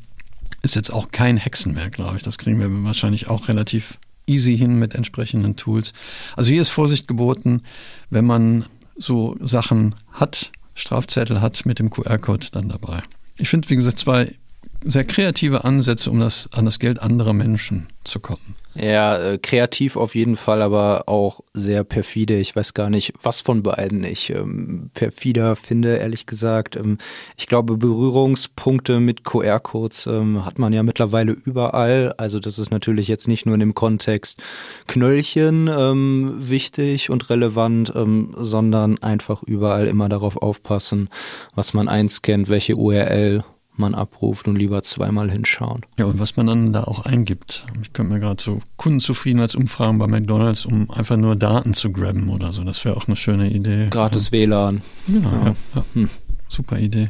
ist 0.61 0.75
jetzt 0.75 0.93
auch 0.93 1.11
kein 1.11 1.37
Hexenwerk, 1.37 1.93
glaube 1.93 2.17
ich. 2.17 2.23
Das 2.23 2.37
kriegen 2.37 2.59
wir 2.59 2.67
wahrscheinlich 2.83 3.27
auch 3.27 3.47
relativ 3.47 3.97
easy 4.27 4.55
hin 4.57 4.77
mit 4.77 4.93
entsprechenden 4.93 5.55
Tools. 5.55 5.93
Also 6.35 6.51
hier 6.51 6.61
ist 6.61 6.69
Vorsicht 6.69 7.07
geboten, 7.07 7.63
wenn 8.11 8.25
man 8.25 8.65
so 8.95 9.37
Sachen 9.39 9.95
hat, 10.11 10.51
Strafzettel 10.75 11.41
hat 11.41 11.65
mit 11.65 11.79
dem 11.79 11.89
QR-Code 11.89 12.47
dann 12.51 12.69
dabei. 12.69 13.01
Ich 13.41 13.49
finde, 13.49 13.67
wie 13.69 13.75
gesagt, 13.75 13.97
zwei 13.97 14.35
sehr 14.83 15.03
kreative 15.03 15.63
Ansätze, 15.63 16.11
um 16.11 16.19
das, 16.19 16.47
an 16.53 16.65
das 16.65 16.77
Geld 16.77 17.01
anderer 17.01 17.33
Menschen 17.33 17.87
zu 18.03 18.19
kommen. 18.19 18.55
Ja, 18.73 19.17
äh, 19.17 19.37
kreativ 19.37 19.97
auf 19.97 20.15
jeden 20.15 20.37
Fall, 20.37 20.61
aber 20.61 21.09
auch 21.09 21.41
sehr 21.53 21.83
perfide. 21.83 22.37
Ich 22.37 22.55
weiß 22.55 22.73
gar 22.73 22.89
nicht, 22.89 23.13
was 23.21 23.41
von 23.41 23.63
beiden 23.63 24.05
ich 24.05 24.29
ähm, 24.29 24.89
perfider 24.93 25.57
finde, 25.57 25.97
ehrlich 25.97 26.25
gesagt. 26.25 26.77
Ähm, 26.77 26.97
ich 27.37 27.47
glaube, 27.47 27.75
Berührungspunkte 27.75 29.01
mit 29.01 29.25
QR-Codes 29.25 30.07
ähm, 30.07 30.45
hat 30.45 30.57
man 30.57 30.71
ja 30.71 30.83
mittlerweile 30.83 31.33
überall. 31.33 32.13
Also 32.17 32.39
das 32.39 32.59
ist 32.59 32.71
natürlich 32.71 33.09
jetzt 33.09 33.27
nicht 33.27 33.45
nur 33.45 33.55
in 33.55 33.59
dem 33.59 33.75
Kontext 33.75 34.41
Knöllchen 34.87 35.67
ähm, 35.67 36.35
wichtig 36.39 37.09
und 37.09 37.29
relevant, 37.29 37.91
ähm, 37.93 38.33
sondern 38.37 38.97
einfach 39.03 39.43
überall 39.43 39.87
immer 39.87 40.07
darauf 40.07 40.37
aufpassen, 40.37 41.09
was 41.55 41.73
man 41.73 41.89
einscannt, 41.89 42.47
welche 42.47 42.77
URL 42.77 43.43
man 43.81 43.93
abruft 43.95 44.47
und 44.47 44.55
lieber 44.55 44.81
zweimal 44.83 45.29
hinschauen. 45.29 45.85
Ja, 45.99 46.05
und 46.05 46.19
was 46.19 46.37
man 46.37 46.47
dann 46.47 46.71
da 46.73 46.85
auch 46.85 47.05
eingibt. 47.05 47.65
Ich 47.81 47.91
könnte 47.91 48.13
mir 48.13 48.19
gerade 48.19 48.41
so 48.41 48.59
Kundenzufriedenheitsumfragen 48.77 49.97
bei 49.97 50.07
McDonalds, 50.07 50.65
um 50.65 50.89
einfach 50.89 51.17
nur 51.17 51.35
Daten 51.35 51.73
zu 51.73 51.91
grabben 51.91 52.29
oder 52.29 52.53
so. 52.53 52.63
Das 52.63 52.85
wäre 52.85 52.95
auch 52.95 53.07
eine 53.07 53.17
schöne 53.17 53.49
Idee. 53.49 53.87
Gratis 53.89 54.27
ja. 54.27 54.31
WLAN. 54.31 54.81
Genau, 55.07 55.29
ja. 55.29 55.55
Ja, 55.75 55.85
hm. 55.93 56.09
super 56.47 56.79
Idee. 56.79 57.09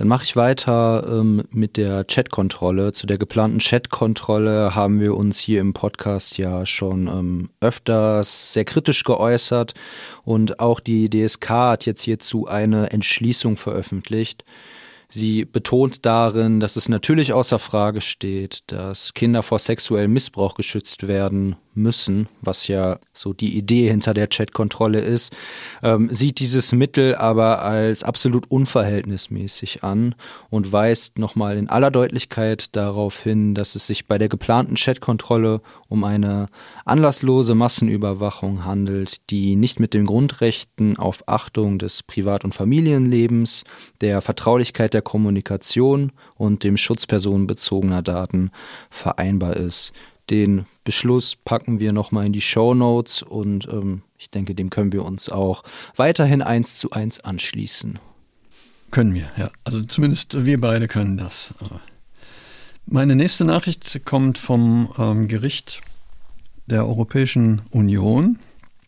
Dann 0.00 0.08
mache 0.08 0.24
ich 0.24 0.34
weiter 0.34 1.06
ähm, 1.10 1.44
mit 1.50 1.76
der 1.76 2.04
Chatkontrolle. 2.04 2.92
Zu 2.92 3.06
der 3.06 3.18
geplanten 3.18 3.58
Chatkontrolle 3.58 4.74
haben 4.74 4.98
wir 4.98 5.14
uns 5.14 5.38
hier 5.38 5.60
im 5.60 5.74
Podcast 5.74 6.38
ja 6.38 6.64
schon 6.64 7.06
ähm, 7.06 7.50
öfters 7.60 8.54
sehr 8.54 8.64
kritisch 8.64 9.04
geäußert 9.04 9.74
und 10.24 10.58
auch 10.58 10.80
die 10.80 11.10
DSK 11.10 11.50
hat 11.50 11.84
jetzt 11.84 12.00
hierzu 12.00 12.46
eine 12.46 12.92
Entschließung 12.92 13.58
veröffentlicht. 13.58 14.42
Sie 15.10 15.44
betont 15.44 16.06
darin, 16.06 16.60
dass 16.60 16.76
es 16.76 16.88
natürlich 16.88 17.32
außer 17.32 17.58
Frage 17.58 18.00
steht, 18.00 18.60
dass 18.68 19.12
Kinder 19.12 19.42
vor 19.42 19.58
sexuellem 19.58 20.12
Missbrauch 20.12 20.54
geschützt 20.54 21.08
werden 21.08 21.56
müssen, 21.74 22.28
was 22.40 22.66
ja 22.68 22.98
so 23.12 23.32
die 23.32 23.56
Idee 23.56 23.88
hinter 23.88 24.12
der 24.12 24.28
Chatkontrolle 24.28 25.00
ist, 25.00 25.36
ähm, 25.82 26.08
sieht 26.12 26.40
dieses 26.40 26.72
Mittel 26.72 27.14
aber 27.14 27.62
als 27.62 28.02
absolut 28.02 28.50
unverhältnismäßig 28.50 29.84
an 29.84 30.14
und 30.50 30.72
weist 30.72 31.18
nochmal 31.18 31.56
in 31.56 31.68
aller 31.68 31.90
Deutlichkeit 31.90 32.74
darauf 32.76 33.22
hin, 33.22 33.54
dass 33.54 33.74
es 33.74 33.86
sich 33.86 34.06
bei 34.06 34.18
der 34.18 34.28
geplanten 34.28 34.74
Chatkontrolle 34.74 35.60
um 35.88 36.04
eine 36.04 36.48
anlasslose 36.84 37.54
Massenüberwachung 37.54 38.64
handelt, 38.64 39.30
die 39.30 39.56
nicht 39.56 39.80
mit 39.80 39.94
den 39.94 40.06
Grundrechten 40.06 40.96
auf 40.96 41.28
Achtung 41.28 41.78
des 41.78 42.02
Privat- 42.02 42.44
und 42.44 42.54
Familienlebens, 42.54 43.64
der 44.00 44.20
Vertraulichkeit 44.22 44.92
der 44.94 44.99
Kommunikation 45.02 46.12
und 46.36 46.64
dem 46.64 46.76
Schutz 46.76 47.06
personenbezogener 47.06 48.02
Daten 48.02 48.50
vereinbar 48.90 49.56
ist. 49.56 49.92
Den 50.30 50.66
Beschluss 50.84 51.36
packen 51.36 51.80
wir 51.80 51.92
nochmal 51.92 52.26
in 52.26 52.32
die 52.32 52.40
Show 52.40 52.74
Notes 52.74 53.22
und 53.22 53.66
ähm, 53.72 54.02
ich 54.16 54.30
denke, 54.30 54.54
dem 54.54 54.70
können 54.70 54.92
wir 54.92 55.04
uns 55.04 55.28
auch 55.28 55.64
weiterhin 55.96 56.42
eins 56.42 56.78
zu 56.78 56.90
eins 56.92 57.20
anschließen. 57.20 57.98
Können 58.90 59.14
wir, 59.14 59.30
ja. 59.36 59.50
Also 59.64 59.82
zumindest 59.82 60.44
wir 60.44 60.60
beide 60.60 60.88
können 60.88 61.16
das. 61.16 61.54
Meine 62.86 63.14
nächste 63.14 63.44
Nachricht 63.44 64.04
kommt 64.04 64.38
vom 64.38 64.92
ähm, 64.98 65.28
Gericht 65.28 65.80
der 66.66 66.86
Europäischen 66.86 67.62
Union. 67.70 68.38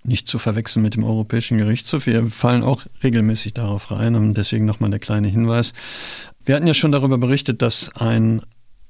Nicht 0.05 0.27
zu 0.27 0.39
verwechseln 0.39 0.83
mit 0.83 0.95
dem 0.95 1.05
Europäischen 1.05 1.59
Gerichtshof. 1.59 2.07
Wir 2.07 2.27
fallen 2.27 2.65
auch 2.65 2.85
regelmäßig 3.05 3.55
darauf 3.55 3.91
rein 3.91 4.17
und 4.17 4.35
deswegen 4.35 4.65
nochmal 4.65 4.91
der 4.91 4.99
kleine 4.99 5.29
Hinweis. 5.29 5.73
Wir 6.45 6.57
hatten 6.57 6.67
ja 6.67 6.75
schon 6.75 6.93
darüber 6.93 7.19
berichtet, 7.19 7.63
dass 7.63 7.95
ein 7.95 8.43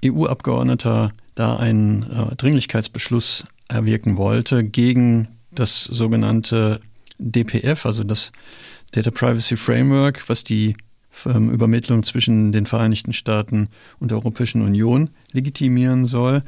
EU-Abgeordneter 0.04 1.12
da 1.34 1.56
einen 1.56 2.04
äh, 2.04 2.34
Dringlichkeitsbeschluss 2.36 3.44
erwirken 3.68 4.16
wollte 4.16 4.64
gegen 4.64 5.28
das 5.50 5.84
sogenannte 5.84 6.80
DPF, 7.18 7.86
also 7.86 8.04
das 8.04 8.32
Data 8.92 9.10
Privacy 9.10 9.56
Framework, 9.56 10.28
was 10.28 10.44
die 10.44 10.76
ähm, 11.26 11.50
Übermittlung 11.50 12.02
zwischen 12.02 12.52
den 12.52 12.66
Vereinigten 12.66 13.12
Staaten 13.12 13.68
und 14.00 14.10
der 14.10 14.18
Europäischen 14.18 14.62
Union 14.62 15.10
legitimieren 15.32 16.06
soll. 16.06 16.42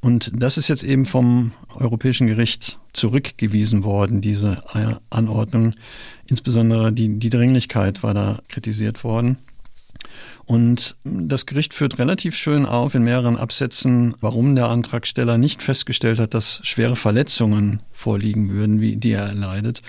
Und 0.00 0.30
das 0.34 0.58
ist 0.58 0.68
jetzt 0.68 0.84
eben 0.84 1.06
vom 1.06 1.52
Europäischen 1.74 2.28
Gericht 2.28 2.78
zurückgewiesen 2.92 3.82
worden, 3.84 4.20
diese 4.20 4.62
Anordnung. 5.10 5.74
Insbesondere 6.26 6.92
die, 6.92 7.18
die 7.18 7.30
Dringlichkeit 7.30 8.02
war 8.02 8.14
da 8.14 8.38
kritisiert 8.48 9.02
worden. 9.02 9.38
Und 10.44 10.96
das 11.04 11.46
Gericht 11.46 11.74
führt 11.74 11.98
relativ 11.98 12.34
schön 12.34 12.64
auf 12.64 12.94
in 12.94 13.02
mehreren 13.02 13.36
Absätzen, 13.36 14.14
warum 14.20 14.54
der 14.54 14.68
Antragsteller 14.68 15.36
nicht 15.36 15.62
festgestellt 15.62 16.18
hat, 16.18 16.32
dass 16.32 16.60
schwere 16.62 16.96
Verletzungen 16.96 17.82
vorliegen 17.92 18.50
würden, 18.50 18.80
wie 18.80 18.96
die 18.96 19.12
er 19.12 19.26
erleidet. 19.26 19.82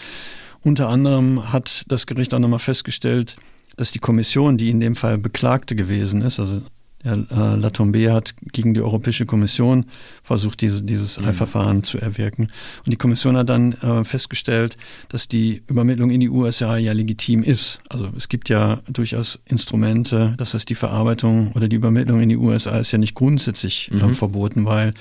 Unter 0.61 0.89
anderem 0.89 1.53
hat 1.53 1.85
das 1.87 2.07
Gericht 2.07 2.33
auch 2.33 2.39
nochmal 2.39 2.59
festgestellt, 2.59 3.37
dass 3.77 3.93
die 3.93 3.99
Kommission, 3.99 4.57
die 4.57 4.69
in 4.69 4.81
dem 4.81 4.97
Fall 4.97 5.17
Beklagte 5.17 5.75
gewesen 5.75 6.21
ist, 6.21 6.39
also 6.39 6.61
Herr 7.03 7.17
äh, 7.17 8.09
hat 8.11 8.35
gegen 8.51 8.73
die 8.73 8.81
Europäische 8.81 9.25
Kommission 9.25 9.85
versucht, 10.21 10.61
diese, 10.61 10.83
dieses 10.83 11.19
mhm. 11.19 11.27
Eilverfahren 11.27 11.83
zu 11.83 11.97
erwirken. 11.97 12.51
Und 12.85 12.91
die 12.91 12.97
Kommission 12.97 13.37
hat 13.37 13.49
dann 13.49 13.73
äh, 13.73 14.03
festgestellt, 14.03 14.77
dass 15.07 15.27
die 15.27 15.61
Übermittlung 15.67 16.11
in 16.11 16.19
die 16.19 16.29
USA 16.29 16.77
ja 16.77 16.91
legitim 16.91 17.43
ist. 17.43 17.79
Also 17.89 18.09
es 18.17 18.27
gibt 18.27 18.49
ja 18.49 18.79
durchaus 18.89 19.39
Instrumente, 19.47 20.33
das 20.37 20.53
heißt 20.53 20.67
die 20.69 20.75
Verarbeitung 20.75 21.53
oder 21.53 21.67
die 21.67 21.77
Übermittlung 21.77 22.21
in 22.21 22.29
die 22.29 22.37
USA 22.37 22.77
ist 22.79 22.91
ja 22.91 22.97
nicht 22.97 23.15
grundsätzlich 23.15 23.89
äh, 23.91 23.95
mhm. 23.95 24.15
verboten, 24.15 24.65
weil 24.65 24.93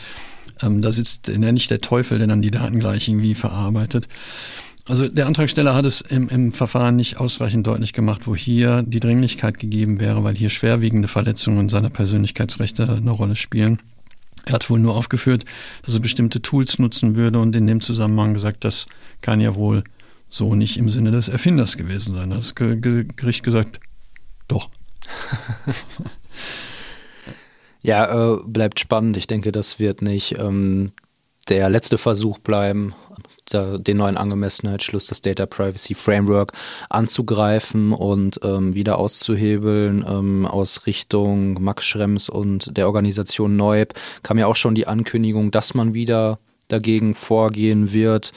ähm, 0.62 0.82
da 0.82 0.92
sitzt 0.92 1.28
ja 1.28 1.52
nicht 1.52 1.70
der 1.70 1.80
Teufel, 1.80 2.18
der 2.18 2.28
dann 2.28 2.42
die 2.42 2.50
Daten 2.50 2.80
gleich 2.80 3.08
irgendwie 3.08 3.34
verarbeitet. 3.34 4.08
Also 4.88 5.06
der 5.06 5.26
Antragsteller 5.26 5.74
hat 5.74 5.84
es 5.84 6.00
im, 6.00 6.30
im, 6.30 6.50
Verfahren 6.50 6.96
nicht 6.96 7.18
ausreichend 7.18 7.66
deutlich 7.66 7.92
gemacht, 7.92 8.26
wo 8.26 8.34
hier 8.34 8.82
die 8.82 9.00
Dringlichkeit 9.00 9.60
gegeben 9.60 10.00
wäre, 10.00 10.24
weil 10.24 10.34
hier 10.34 10.48
schwerwiegende 10.48 11.08
Verletzungen 11.08 11.68
seiner 11.68 11.90
Persönlichkeitsrechte 11.90 12.88
eine 12.88 13.10
Rolle 13.10 13.36
spielen. 13.36 13.78
Er 14.46 14.54
hat 14.54 14.70
wohl 14.70 14.78
nur 14.78 14.94
aufgeführt, 14.94 15.44
dass 15.82 15.94
er 15.94 16.00
bestimmte 16.00 16.40
Tools 16.40 16.78
nutzen 16.78 17.16
würde 17.16 17.38
und 17.38 17.54
in 17.54 17.66
dem 17.66 17.82
Zusammenhang 17.82 18.32
gesagt, 18.32 18.64
das 18.64 18.86
kann 19.20 19.42
ja 19.42 19.54
wohl 19.54 19.84
so 20.30 20.54
nicht 20.54 20.78
im 20.78 20.88
Sinne 20.88 21.10
des 21.10 21.28
Erfinders 21.28 21.76
gewesen 21.76 22.14
sein. 22.14 22.30
Das 22.30 22.54
Gericht 22.54 23.42
gesagt, 23.42 23.80
doch. 24.46 24.70
ja, 27.82 28.34
äh, 28.34 28.38
bleibt 28.46 28.80
spannend. 28.80 29.18
Ich 29.18 29.26
denke, 29.26 29.52
das 29.52 29.78
wird 29.78 30.00
nicht 30.00 30.38
ähm, 30.38 30.92
der 31.48 31.68
letzte 31.70 31.98
Versuch 31.98 32.38
bleiben, 32.38 32.94
den 33.50 33.96
neuen 33.96 34.16
Angemessenheitsschluss, 34.16 35.06
das 35.06 35.22
Data 35.22 35.46
Privacy 35.46 35.94
Framework 35.94 36.52
anzugreifen 36.90 37.92
und 37.92 38.40
ähm, 38.42 38.74
wieder 38.74 38.98
auszuhebeln. 38.98 40.04
Ähm, 40.06 40.46
aus 40.46 40.86
Richtung 40.86 41.62
Max 41.62 41.84
Schrems 41.86 42.28
und 42.28 42.76
der 42.76 42.86
Organisation 42.86 43.56
Neub 43.56 43.94
kam 44.22 44.38
ja 44.38 44.46
auch 44.46 44.56
schon 44.56 44.74
die 44.74 44.86
Ankündigung, 44.86 45.50
dass 45.50 45.74
man 45.74 45.94
wieder 45.94 46.38
dagegen 46.68 47.14
vorgehen 47.14 47.92
wird. 47.92 48.32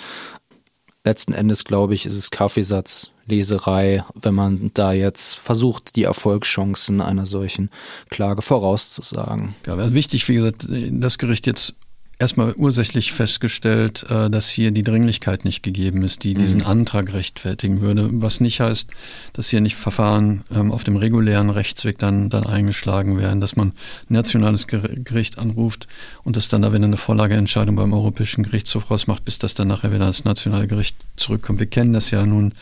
Letzten 1.04 1.34
Endes, 1.34 1.66
glaube 1.66 1.94
ich, 1.94 2.06
ist 2.06 2.16
es 2.16 2.30
Kaffeesatzleserei, 2.30 4.06
wenn 4.14 4.36
man 4.36 4.72
da 4.76 4.94
jetzt 4.94 5.34
versucht, 5.36 5.96
die 5.96 6.04
Erfolgschancen 6.04 7.02
einer 7.02 7.26
solchen 7.26 7.70
Klage 8.10 8.44
vorauszusagen. 8.44 9.56
Ja, 9.66 9.94
wichtig, 9.94 10.30
wie 10.30 10.36
gesagt, 10.36 10.68
das 10.70 11.18
Gericht 11.18 11.48
jetzt 11.48 11.74
erstmal 12.22 12.54
ursächlich 12.56 13.12
festgestellt, 13.12 14.06
äh, 14.10 14.30
dass 14.30 14.50
hier 14.50 14.72
die 14.72 14.84
Dringlichkeit 14.84 15.44
nicht 15.44 15.64
gegeben 15.64 16.04
ist, 16.04 16.24
die 16.24 16.34
diesen 16.34 16.60
mhm. 16.62 16.68
Antrag 16.68 17.12
rechtfertigen 17.14 17.82
würde. 17.82 18.10
Was 18.14 18.40
nicht 18.40 18.62
heißt, 18.62 18.90
dass 19.34 19.50
hier 19.50 19.60
nicht 19.60 19.76
Verfahren 19.76 20.44
ähm, 20.54 20.72
auf 20.72 20.84
dem 20.84 20.96
regulären 20.96 21.50
Rechtsweg 21.50 21.98
dann, 21.98 22.30
dann 22.30 22.46
eingeschlagen 22.46 23.18
werden, 23.18 23.42
dass 23.42 23.56
man 23.56 23.70
ein 23.70 24.14
nationales 24.14 24.68
Gericht 24.68 25.38
anruft 25.40 25.88
und 26.24 26.36
das 26.36 26.48
dann 26.48 26.62
da 26.62 26.72
wieder 26.74 26.86
eine 26.86 26.98
Vorlageentscheidung 26.98 27.76
beim 27.76 27.94
Europäischen 27.94 28.44
Gerichtshof 28.44 28.90
rausmacht, 28.92 29.26
bis 29.26 29.40
das 29.40 29.54
dann 29.56 29.68
nachher 29.68 29.92
wieder 29.92 30.04
ans 30.04 30.24
nationale 30.24 30.68
Gericht 30.68 30.96
zurückkommt. 31.16 31.60
Wir 31.60 31.68
kennen 31.68 31.94
das 31.94 32.12
ja 32.12 32.26
nun 32.26 32.54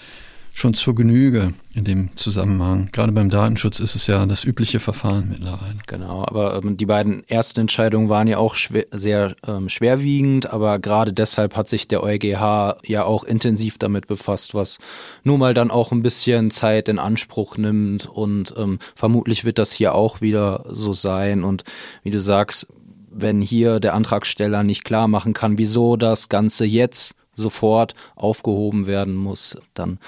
schon 0.53 0.73
zur 0.73 0.95
Genüge 0.95 1.53
in 1.73 1.83
dem 1.83 2.15
Zusammenhang. 2.15 2.89
Gerade 2.91 3.11
beim 3.11 3.29
Datenschutz 3.29 3.79
ist 3.79 3.95
es 3.95 4.07
ja 4.07 4.25
das 4.25 4.43
übliche 4.43 4.79
Verfahren 4.79 5.29
mittlerweile. 5.29 5.77
Genau, 5.87 6.25
aber 6.25 6.61
ähm, 6.63 6.77
die 6.77 6.85
beiden 6.85 7.27
ersten 7.27 7.61
Entscheidungen 7.61 8.09
waren 8.09 8.27
ja 8.27 8.37
auch 8.37 8.55
schwer, 8.55 8.85
sehr 8.91 9.35
ähm, 9.47 9.69
schwerwiegend, 9.69 10.51
aber 10.51 10.79
gerade 10.79 11.13
deshalb 11.13 11.55
hat 11.55 11.67
sich 11.67 11.87
der 11.87 12.03
EuGH 12.03 12.77
ja 12.85 13.03
auch 13.03 13.23
intensiv 13.23 13.77
damit 13.77 14.07
befasst, 14.07 14.53
was 14.53 14.79
nun 15.23 15.39
mal 15.39 15.53
dann 15.53 15.71
auch 15.71 15.91
ein 15.91 16.01
bisschen 16.01 16.51
Zeit 16.51 16.89
in 16.89 16.99
Anspruch 16.99 17.57
nimmt 17.57 18.05
und 18.05 18.53
ähm, 18.57 18.79
vermutlich 18.95 19.45
wird 19.45 19.59
das 19.59 19.71
hier 19.71 19.95
auch 19.95 20.21
wieder 20.21 20.65
so 20.69 20.93
sein 20.93 21.43
und 21.43 21.63
wie 22.03 22.11
du 22.11 22.19
sagst, 22.19 22.67
wenn 23.11 23.41
hier 23.41 23.79
der 23.79 23.93
Antragsteller 23.93 24.63
nicht 24.63 24.83
klar 24.83 25.07
machen 25.07 25.33
kann, 25.33 25.57
wieso 25.57 25.95
das 25.95 26.29
Ganze 26.29 26.65
jetzt 26.65 27.15
sofort 27.39 27.95
aufgehoben 28.15 28.85
werden 28.85 29.15
muss, 29.15 29.57
dann 29.73 29.99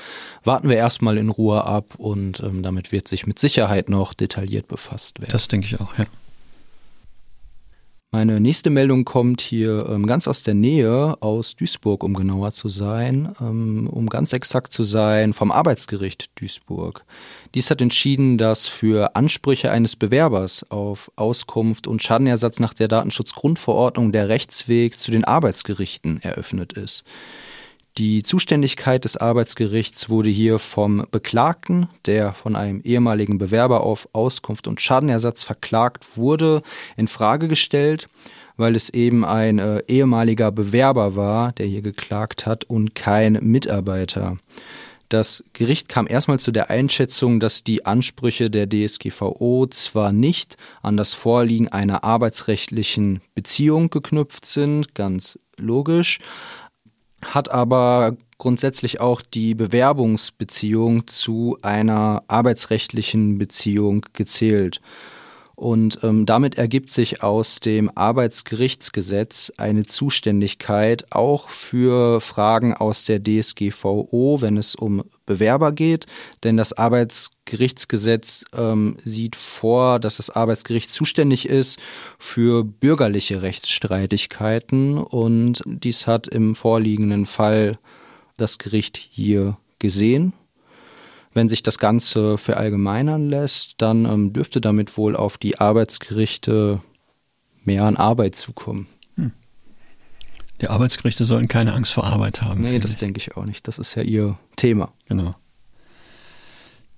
warten 0.44 0.70
wir 0.70 0.78
erstmal 0.78 1.18
in 1.18 1.30
Ruhe 1.30 1.64
ab 1.64 1.96
und 1.98 2.40
ähm, 2.42 2.64
damit 2.64 2.92
wird 2.92 3.08
sich 3.08 3.28
mit 3.28 3.40
Sicherheit 3.40 3.90
noch 3.90 4.14
detailliert 4.14 4.68
befasst 4.68 5.20
werden. 5.20 5.32
Das 5.32 5.48
denke 5.48 5.68
ich 5.68 5.80
auch, 5.80 5.98
ja. 5.98 6.06
Meine 8.14 8.42
nächste 8.42 8.70
Meldung 8.70 9.06
kommt 9.06 9.40
hier 9.40 9.88
ähm, 9.88 10.06
ganz 10.06 10.28
aus 10.28 10.44
der 10.44 10.54
Nähe, 10.54 11.16
aus 11.22 11.56
Duisburg, 11.56 12.04
um 12.04 12.14
genauer 12.14 12.52
zu 12.52 12.68
sein, 12.68 13.34
ähm, 13.40 13.88
um 13.90 14.08
ganz 14.08 14.34
exakt 14.34 14.74
zu 14.74 14.84
sein, 14.84 15.32
vom 15.32 15.50
Arbeitsgericht 15.50 16.30
Duisburg. 16.36 17.06
Dies 17.56 17.72
hat 17.72 17.82
entschieden, 17.82 18.38
dass 18.38 18.68
für 18.68 19.16
Ansprüche 19.16 19.72
eines 19.72 19.96
Bewerbers 19.96 20.70
auf 20.70 21.10
Auskunft 21.16 21.88
und 21.88 22.04
Schadenersatz 22.04 22.60
nach 22.60 22.74
der 22.74 22.90
Datenschutzgrundverordnung 22.90 24.12
der 24.12 24.28
Rechtsweg 24.28 24.98
zu 24.98 25.12
den 25.12 25.24
Arbeitsgerichten 25.24 26.22
eröffnet 26.22 26.74
ist. 26.74 27.06
Die 27.98 28.24
Zuständigkeit 28.24 29.04
des 29.04 29.18
Arbeitsgerichts 29.18 30.10
wurde 30.10 30.30
hier 30.30 30.60
vom 30.60 31.06
Beklagten, 31.12 31.90
der 32.06 32.34
von 32.34 32.56
einem 32.56 32.80
ehemaligen 32.82 33.38
Bewerber 33.38 33.82
auf 33.82 34.08
Auskunft 34.14 34.68
und 34.68 34.80
Schadenersatz 34.80 35.44
verklagt 35.44 36.16
wurde, 36.16 36.62
in 36.96 37.10
Frage 37.10 37.50
gestellt, 37.50 38.08
weil 38.56 38.78
es 38.78 38.90
eben 38.90 39.26
ein 39.26 39.60
äh, 39.60 39.84
ehemaliger 39.90 40.52
Bewerber 40.52 41.18
war, 41.18 41.52
der 41.52 41.66
hier 41.66 41.82
geklagt 41.82 42.46
hat 42.46 42.64
und 42.64 42.96
kein 42.96 43.34
Mitarbeiter. 43.42 44.38
Das 45.10 45.44
Gericht 45.52 45.90
kam 45.90 46.08
erstmal 46.08 46.40
zu 46.40 46.54
der 46.54 46.70
Einschätzung, 46.70 47.42
dass 47.42 47.66
die 47.66 47.86
Ansprüche 47.86 48.50
der 48.50 48.70
DSGVO 48.70 49.68
zwar 49.70 50.14
nicht 50.14 50.56
an 50.82 50.96
das 50.96 51.14
Vorliegen 51.14 51.68
einer 51.68 52.06
arbeitsrechtlichen 52.06 53.20
Beziehung 53.36 53.90
geknüpft 53.90 54.46
sind, 54.46 54.96
ganz 54.96 55.38
logisch, 55.58 56.20
hat 57.24 57.50
aber 57.52 58.16
grundsätzlich 58.38 59.00
auch 59.00 59.22
die 59.22 59.56
Bewerbungsbeziehung 59.56 61.08
zu 61.08 61.58
einer 61.62 62.24
arbeitsrechtlichen 62.28 63.38
Beziehung 63.38 64.06
gezählt. 64.14 64.82
Und 65.56 66.00
ähm, 66.02 66.26
damit 66.26 66.58
ergibt 66.58 66.90
sich 66.90 67.22
aus 67.22 67.60
dem 67.60 67.92
Arbeitsgerichtsgesetz 67.94 69.52
eine 69.58 69.86
Zuständigkeit 69.86 71.06
auch 71.12 71.50
für 71.50 72.20
Fragen 72.20 72.74
aus 72.74 73.04
der 73.04 73.22
DSGVO, 73.22 74.42
wenn 74.42 74.58
es 74.58 74.74
um 74.74 75.04
Bewerber 75.28 75.72
geht. 75.72 76.08
Denn 76.44 76.58
das 76.58 76.74
Arbeitsgerichtsgesetz 76.74 77.41
ähm, 78.56 78.98
sieht 79.04 79.36
vor, 79.36 80.00
dass 80.00 80.18
das 80.18 80.30
Arbeitsgericht 80.30 80.92
zuständig 80.92 81.48
ist 81.48 81.80
für 82.20 82.64
bürgerliche 82.64 83.42
Rechtsstreitigkeiten. 83.42 84.98
Und 84.98 85.62
dies 85.66 86.08
hat 86.08 86.28
im 86.28 86.56
vorliegenden 86.56 87.26
Fall 87.26 87.78
das 88.38 88.58
Gericht 88.58 88.98
hier 88.98 89.58
gesehen 89.80 90.34
wenn 91.34 91.48
sich 91.48 91.64
das 91.64 91.80
Ganze 91.80 92.38
verallgemeinern 92.38 93.30
lässt, 93.30 93.76
dann 93.82 94.06
ähm, 94.06 94.34
dürfte 94.34 94.62
damit 94.62 94.98
wohl 94.98 95.16
auf 95.16 95.38
die 95.38 95.60
Arbeitsgerichte 95.60 96.82
mehr 97.64 97.86
an 97.86 97.96
Arbeit 97.96 98.36
zukommen. 98.36 98.88
Hm. 99.16 99.32
Die 100.60 100.68
Arbeitsgerichte 100.68 101.26
sollten 101.26 101.48
keine 101.48 101.74
Angst 101.74 101.94
vor 101.94 102.06
Arbeit 102.06 102.42
haben. 102.42 102.62
Nee, 102.62 102.80
das 102.80 102.98
denke 102.98 103.20
ich 103.20 103.38
auch 103.38 103.46
nicht. 103.46 103.68
Das 103.68 103.80
ist 103.80 103.96
ja 103.96 104.04
ihr 104.04 104.38
Thema. 104.56 104.92
Genau. 105.08 105.36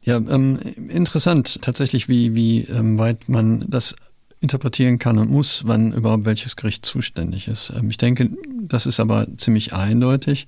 Ja, 0.06 0.18
ähm, 0.18 0.60
interessant 0.90 1.60
tatsächlich, 1.62 2.10
wie, 2.10 2.36
wie 2.36 2.62
ähm, 2.62 2.98
weit 2.98 3.30
man 3.30 3.66
das 3.70 3.96
interpretieren 4.42 5.00
kann 5.00 5.18
und 5.18 5.30
muss, 5.30 5.64
wann 5.66 5.94
überhaupt 5.94 6.26
welches 6.26 6.58
Gericht 6.58 6.86
zuständig 6.86 7.48
ist. 7.48 7.72
Ähm, 7.76 7.90
ich 7.90 7.98
denke, 7.98 8.30
das 8.64 8.86
ist 8.86 9.00
aber 9.00 9.28
ziemlich 9.38 9.72
eindeutig. 9.74 10.48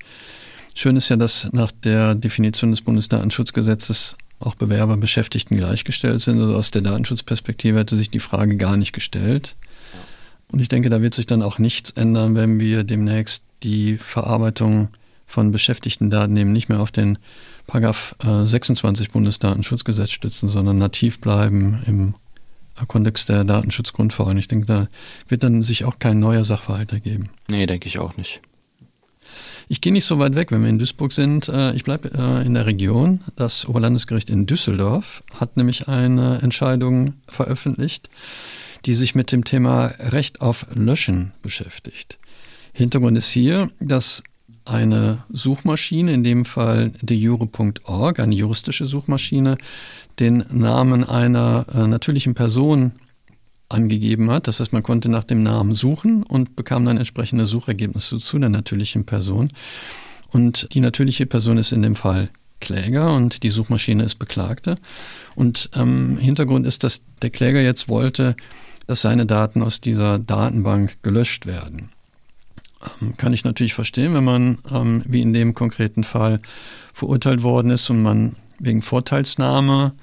Schön 0.73 0.97
ist 0.97 1.07
ja, 1.07 1.15
dass 1.15 1.47
nach 1.53 1.71
der 1.71 2.15
Definition 2.15 2.71
des 2.71 2.81
Bundesdatenschutzgesetzes 2.81 4.17
auch 4.39 4.55
Bewerber 4.55 4.97
Beschäftigten 4.97 5.55
gleichgestellt 5.55 6.21
sind. 6.21 6.41
Also 6.41 6.55
aus 6.55 6.71
der 6.71 6.81
Datenschutzperspektive 6.81 7.79
hätte 7.79 7.95
sich 7.95 8.09
die 8.09 8.19
Frage 8.19 8.57
gar 8.57 8.75
nicht 8.75 8.91
gestellt. 8.91 9.55
Und 10.51 10.59
ich 10.59 10.67
denke, 10.67 10.89
da 10.89 11.01
wird 11.01 11.13
sich 11.13 11.25
dann 11.25 11.41
auch 11.41 11.59
nichts 11.59 11.91
ändern, 11.91 12.35
wenn 12.35 12.59
wir 12.59 12.83
demnächst 12.83 13.43
die 13.63 13.97
Verarbeitung 13.97 14.89
von 15.25 15.51
beschäftigten 15.51 16.09
Daten 16.09 16.37
eben 16.37 16.53
nicht 16.53 16.69
mehr 16.69 16.79
auf 16.79 16.91
den 16.91 17.17
Paragraph 17.67 18.15
26 18.21 19.09
Bundesdatenschutzgesetz 19.09 20.11
stützen, 20.11 20.49
sondern 20.49 20.77
nativ 20.77 21.19
bleiben 21.19 21.79
im 21.87 22.13
Kontext 22.87 23.29
der 23.29 23.43
Datenschutzgrundverordnung. 23.43 24.39
Ich 24.39 24.47
denke, 24.47 24.65
da 24.65 24.87
wird 25.27 25.43
dann 25.43 25.63
sich 25.63 25.85
auch 25.85 25.97
kein 25.97 26.19
neuer 26.19 26.43
Sachverhalt 26.43 26.91
ergeben. 26.91 27.29
Nee, 27.47 27.65
denke 27.65 27.87
ich 27.87 27.99
auch 27.99 28.17
nicht. 28.17 28.41
Ich 29.67 29.81
gehe 29.81 29.93
nicht 29.93 30.05
so 30.05 30.19
weit 30.19 30.35
weg, 30.35 30.51
wenn 30.51 30.61
wir 30.61 30.69
in 30.69 30.77
Duisburg 30.77 31.11
sind. 31.13 31.47
Äh, 31.49 31.73
ich 31.73 31.83
bleibe 31.83 32.11
äh, 32.13 32.45
in 32.45 32.53
der 32.53 32.65
Region. 32.65 33.21
Das 33.35 33.67
Oberlandesgericht 33.67 34.29
in 34.29 34.45
Düsseldorf 34.45 35.23
hat 35.39 35.57
nämlich 35.57 35.87
eine 35.87 36.39
Entscheidung 36.41 37.15
veröffentlicht, 37.27 38.09
die 38.85 38.93
sich 38.93 39.15
mit 39.15 39.31
dem 39.31 39.43
Thema 39.43 39.87
Recht 39.99 40.41
auf 40.41 40.67
Löschen 40.75 41.31
beschäftigt. 41.41 42.19
Hintergrund 42.73 43.17
ist 43.17 43.31
hier, 43.31 43.71
dass 43.79 44.21
eine 44.65 45.19
Suchmaschine, 45.31 46.11
in 46.13 46.23
dem 46.23 46.45
Fall 46.45 46.91
dejure.org, 47.01 48.19
eine 48.19 48.35
juristische 48.35 48.85
Suchmaschine, 48.85 49.57
den 50.19 50.45
Namen 50.49 51.03
einer 51.03 51.65
äh, 51.73 51.87
natürlichen 51.87 52.35
Person 52.35 52.93
angegeben 53.69 54.29
hat. 54.31 54.47
Das 54.47 54.59
heißt, 54.59 54.73
man 54.73 54.83
konnte 54.83 55.09
nach 55.09 55.23
dem 55.23 55.43
Namen 55.43 55.73
suchen 55.73 56.23
und 56.23 56.55
bekam 56.55 56.85
dann 56.85 56.97
entsprechende 56.97 57.45
Suchergebnisse 57.45 58.19
zu 58.19 58.37
der 58.39 58.49
natürlichen 58.49 59.05
Person. 59.05 59.51
Und 60.29 60.67
die 60.73 60.81
natürliche 60.81 61.25
Person 61.25 61.57
ist 61.57 61.71
in 61.71 61.81
dem 61.81 61.95
Fall 61.95 62.29
Kläger 62.59 63.13
und 63.13 63.43
die 63.43 63.49
Suchmaschine 63.49 64.03
ist 64.03 64.15
Beklagte. 64.15 64.77
Und 65.35 65.69
ähm, 65.75 66.17
Hintergrund 66.17 66.65
ist, 66.65 66.83
dass 66.83 67.01
der 67.21 67.29
Kläger 67.29 67.61
jetzt 67.61 67.89
wollte, 67.89 68.35
dass 68.87 69.01
seine 69.01 69.25
Daten 69.25 69.61
aus 69.61 69.81
dieser 69.81 70.19
Datenbank 70.19 71.01
gelöscht 71.01 71.45
werden. 71.45 71.89
Ähm, 73.01 73.15
kann 73.17 73.33
ich 73.33 73.43
natürlich 73.43 73.73
verstehen, 73.73 74.13
wenn 74.13 74.23
man, 74.23 74.57
ähm, 74.71 75.03
wie 75.05 75.21
in 75.21 75.33
dem 75.33 75.53
konkreten 75.53 76.03
Fall, 76.03 76.39
verurteilt 76.93 77.43
worden 77.43 77.71
ist 77.71 77.89
und 77.89 78.01
man 78.01 78.35
wegen 78.59 78.81
Vorteilsnahme 78.81 79.93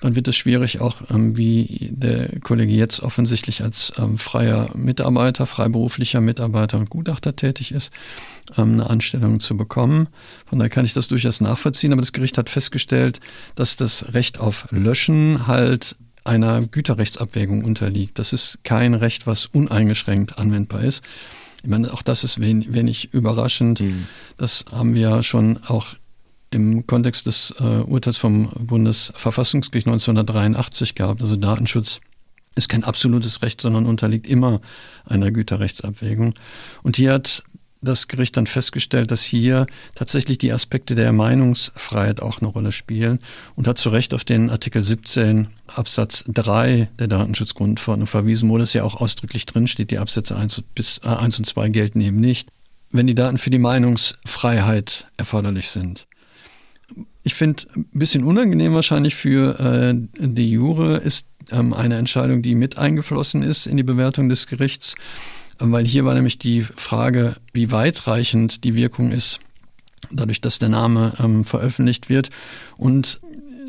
dann 0.00 0.14
wird 0.14 0.28
es 0.28 0.36
schwierig, 0.36 0.80
auch 0.80 0.96
ähm, 1.10 1.36
wie 1.36 1.88
der 1.90 2.38
Kollege 2.40 2.72
jetzt 2.72 3.00
offensichtlich 3.00 3.62
als 3.62 3.92
ähm, 3.98 4.18
freier 4.18 4.70
Mitarbeiter, 4.74 5.46
freiberuflicher 5.46 6.20
Mitarbeiter 6.20 6.78
und 6.78 6.90
Gutachter 6.90 7.34
tätig 7.34 7.72
ist, 7.72 7.90
ähm, 8.58 8.74
eine 8.74 8.90
Anstellung 8.90 9.40
zu 9.40 9.56
bekommen. 9.56 10.08
Von 10.44 10.58
daher 10.58 10.70
kann 10.70 10.84
ich 10.84 10.92
das 10.92 11.08
durchaus 11.08 11.40
nachvollziehen, 11.40 11.92
aber 11.92 12.02
das 12.02 12.12
Gericht 12.12 12.36
hat 12.36 12.50
festgestellt, 12.50 13.20
dass 13.54 13.76
das 13.76 14.12
Recht 14.12 14.38
auf 14.38 14.68
Löschen 14.70 15.46
halt 15.46 15.96
einer 16.24 16.60
Güterrechtsabwägung 16.60 17.64
unterliegt. 17.64 18.18
Das 18.18 18.32
ist 18.32 18.58
kein 18.64 18.94
Recht, 18.94 19.26
was 19.26 19.46
uneingeschränkt 19.46 20.38
anwendbar 20.38 20.82
ist. 20.82 21.02
Ich 21.66 21.70
meine, 21.70 21.92
auch 21.92 22.02
das 22.02 22.22
ist 22.22 22.38
wenig, 22.40 22.72
wenig 22.72 23.12
überraschend. 23.12 23.80
Mhm. 23.80 24.06
Das 24.36 24.66
haben 24.70 24.94
wir 24.94 25.24
schon 25.24 25.58
auch 25.66 25.96
im 26.52 26.86
Kontext 26.86 27.26
des 27.26 27.52
äh, 27.58 27.80
Urteils 27.80 28.18
vom 28.18 28.50
Bundesverfassungsgericht 28.50 29.88
1983 29.88 30.94
gehabt. 30.94 31.22
Also 31.22 31.34
Datenschutz 31.34 32.00
ist 32.54 32.68
kein 32.68 32.84
absolutes 32.84 33.42
Recht, 33.42 33.60
sondern 33.60 33.86
unterliegt 33.86 34.28
immer 34.28 34.60
einer 35.06 35.32
Güterrechtsabwägung. 35.32 36.34
Und 36.84 36.94
hier 36.94 37.14
hat 37.14 37.42
das 37.86 38.08
Gericht 38.08 38.36
dann 38.36 38.46
festgestellt, 38.46 39.10
dass 39.10 39.22
hier 39.22 39.66
tatsächlich 39.94 40.38
die 40.38 40.52
Aspekte 40.52 40.94
der 40.94 41.12
Meinungsfreiheit 41.12 42.20
auch 42.20 42.40
eine 42.40 42.48
Rolle 42.48 42.72
spielen 42.72 43.20
und 43.54 43.66
hat 43.66 43.78
zu 43.78 43.88
Recht 43.88 44.12
auf 44.12 44.24
den 44.24 44.50
Artikel 44.50 44.82
17 44.82 45.48
Absatz 45.68 46.24
3 46.28 46.88
der 46.98 47.08
Datenschutzgrundverordnung 47.08 48.06
verwiesen, 48.06 48.50
wo 48.50 48.58
das 48.58 48.72
ja 48.74 48.82
auch 48.82 49.00
ausdrücklich 49.00 49.46
drinsteht, 49.46 49.90
die 49.90 49.98
Absätze 49.98 50.36
1 50.36 50.62
bis 50.74 51.00
äh, 51.04 51.08
1 51.08 51.38
und 51.38 51.44
2 51.44 51.68
gelten 51.70 52.00
eben 52.00 52.20
nicht, 52.20 52.50
wenn 52.90 53.06
die 53.06 53.14
Daten 53.14 53.38
für 53.38 53.50
die 53.50 53.58
Meinungsfreiheit 53.58 55.06
erforderlich 55.16 55.70
sind. 55.70 56.06
Ich 57.22 57.34
finde, 57.34 57.64
ein 57.74 57.86
bisschen 57.92 58.22
unangenehm 58.22 58.74
wahrscheinlich 58.74 59.14
für 59.14 59.58
äh, 59.58 59.94
die 60.18 60.50
Jure 60.50 60.98
ist 60.98 61.26
ähm, 61.50 61.72
eine 61.72 61.96
Entscheidung, 61.96 62.42
die 62.42 62.54
mit 62.54 62.78
eingeflossen 62.78 63.42
ist 63.42 63.66
in 63.66 63.76
die 63.76 63.82
Bewertung 63.82 64.28
des 64.28 64.46
Gerichts, 64.46 64.94
weil 65.58 65.86
hier 65.86 66.04
war 66.04 66.14
nämlich 66.14 66.38
die 66.38 66.62
Frage, 66.62 67.36
wie 67.52 67.70
weitreichend 67.70 68.64
die 68.64 68.74
Wirkung 68.74 69.12
ist, 69.12 69.40
dadurch, 70.10 70.40
dass 70.40 70.58
der 70.58 70.68
Name 70.68 71.14
ähm, 71.18 71.44
veröffentlicht 71.44 72.08
wird 72.08 72.30
und 72.76 73.20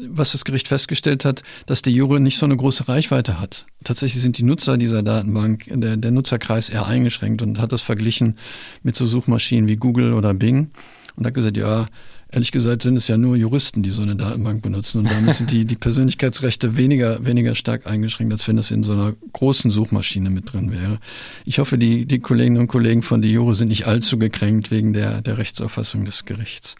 was 0.09 0.31
das 0.31 0.45
Gericht 0.45 0.67
festgestellt 0.67 1.25
hat, 1.25 1.43
dass 1.65 1.81
die 1.81 1.93
Jure 1.93 2.19
nicht 2.19 2.37
so 2.37 2.45
eine 2.45 2.55
große 2.55 2.87
Reichweite 2.87 3.39
hat. 3.39 3.65
Tatsächlich 3.83 4.21
sind 4.21 4.37
die 4.37 4.43
Nutzer 4.43 4.77
dieser 4.77 5.01
Datenbank, 5.01 5.65
der, 5.67 5.97
der 5.97 6.11
Nutzerkreis 6.11 6.69
eher 6.69 6.85
eingeschränkt 6.85 7.41
und 7.41 7.59
hat 7.59 7.71
das 7.71 7.81
verglichen 7.81 8.37
mit 8.83 8.95
so 8.95 9.07
Suchmaschinen 9.07 9.67
wie 9.67 9.77
Google 9.77 10.13
oder 10.13 10.33
Bing 10.33 10.69
und 11.15 11.25
hat 11.25 11.33
gesagt, 11.33 11.57
ja, 11.57 11.87
ehrlich 12.29 12.51
gesagt 12.51 12.81
sind 12.81 12.97
es 12.97 13.07
ja 13.07 13.17
nur 13.17 13.35
Juristen, 13.35 13.83
die 13.83 13.89
so 13.89 14.01
eine 14.01 14.15
Datenbank 14.15 14.61
benutzen. 14.61 14.99
Und 14.99 15.11
damit 15.11 15.35
sind 15.35 15.51
die, 15.51 15.65
die 15.65 15.75
Persönlichkeitsrechte 15.75 16.77
weniger, 16.77 17.25
weniger 17.25 17.55
stark 17.55 17.87
eingeschränkt, 17.87 18.33
als 18.33 18.47
wenn 18.47 18.57
das 18.57 18.71
in 18.71 18.83
so 18.83 18.93
einer 18.93 19.13
großen 19.33 19.71
Suchmaschine 19.71 20.29
mit 20.29 20.51
drin 20.51 20.71
wäre. 20.71 20.99
Ich 21.45 21.59
hoffe, 21.59 21.77
die, 21.77 22.05
die 22.05 22.19
Kolleginnen 22.19 22.59
und 22.59 22.67
Kollegen 22.67 23.03
von 23.03 23.21
Diore 23.21 23.53
sind 23.53 23.69
nicht 23.69 23.87
allzu 23.87 24.17
gekränkt 24.17 24.71
wegen 24.71 24.93
der, 24.93 25.21
der 25.21 25.37
Rechtsauffassung 25.37 26.05
des 26.05 26.25
Gerichts. 26.25 26.75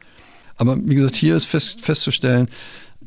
Aber 0.57 0.77
wie 0.77 0.95
gesagt, 0.95 1.15
hier 1.15 1.35
ist 1.35 1.45
fest, 1.45 1.81
festzustellen, 1.81 2.49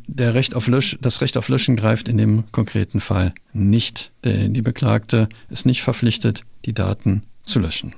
der 0.07 0.35
Recht 0.35 0.55
auf 0.55 0.66
Lösch, 0.66 0.98
das 1.00 1.20
Recht 1.20 1.37
auf 1.37 1.48
Löschen 1.48 1.76
greift 1.76 2.09
in 2.09 2.18
dem 2.18 2.44
konkreten 2.53 3.00
Fall 3.00 3.33
nicht. 3.53 4.12
Die 4.24 4.62
Beklagte 4.62 5.29
ist 5.50 5.66
nicht 5.66 5.83
verpflichtet, 5.83 6.42
die 6.64 6.72
Daten 6.72 7.22
zu 7.42 7.59
löschen 7.59 7.94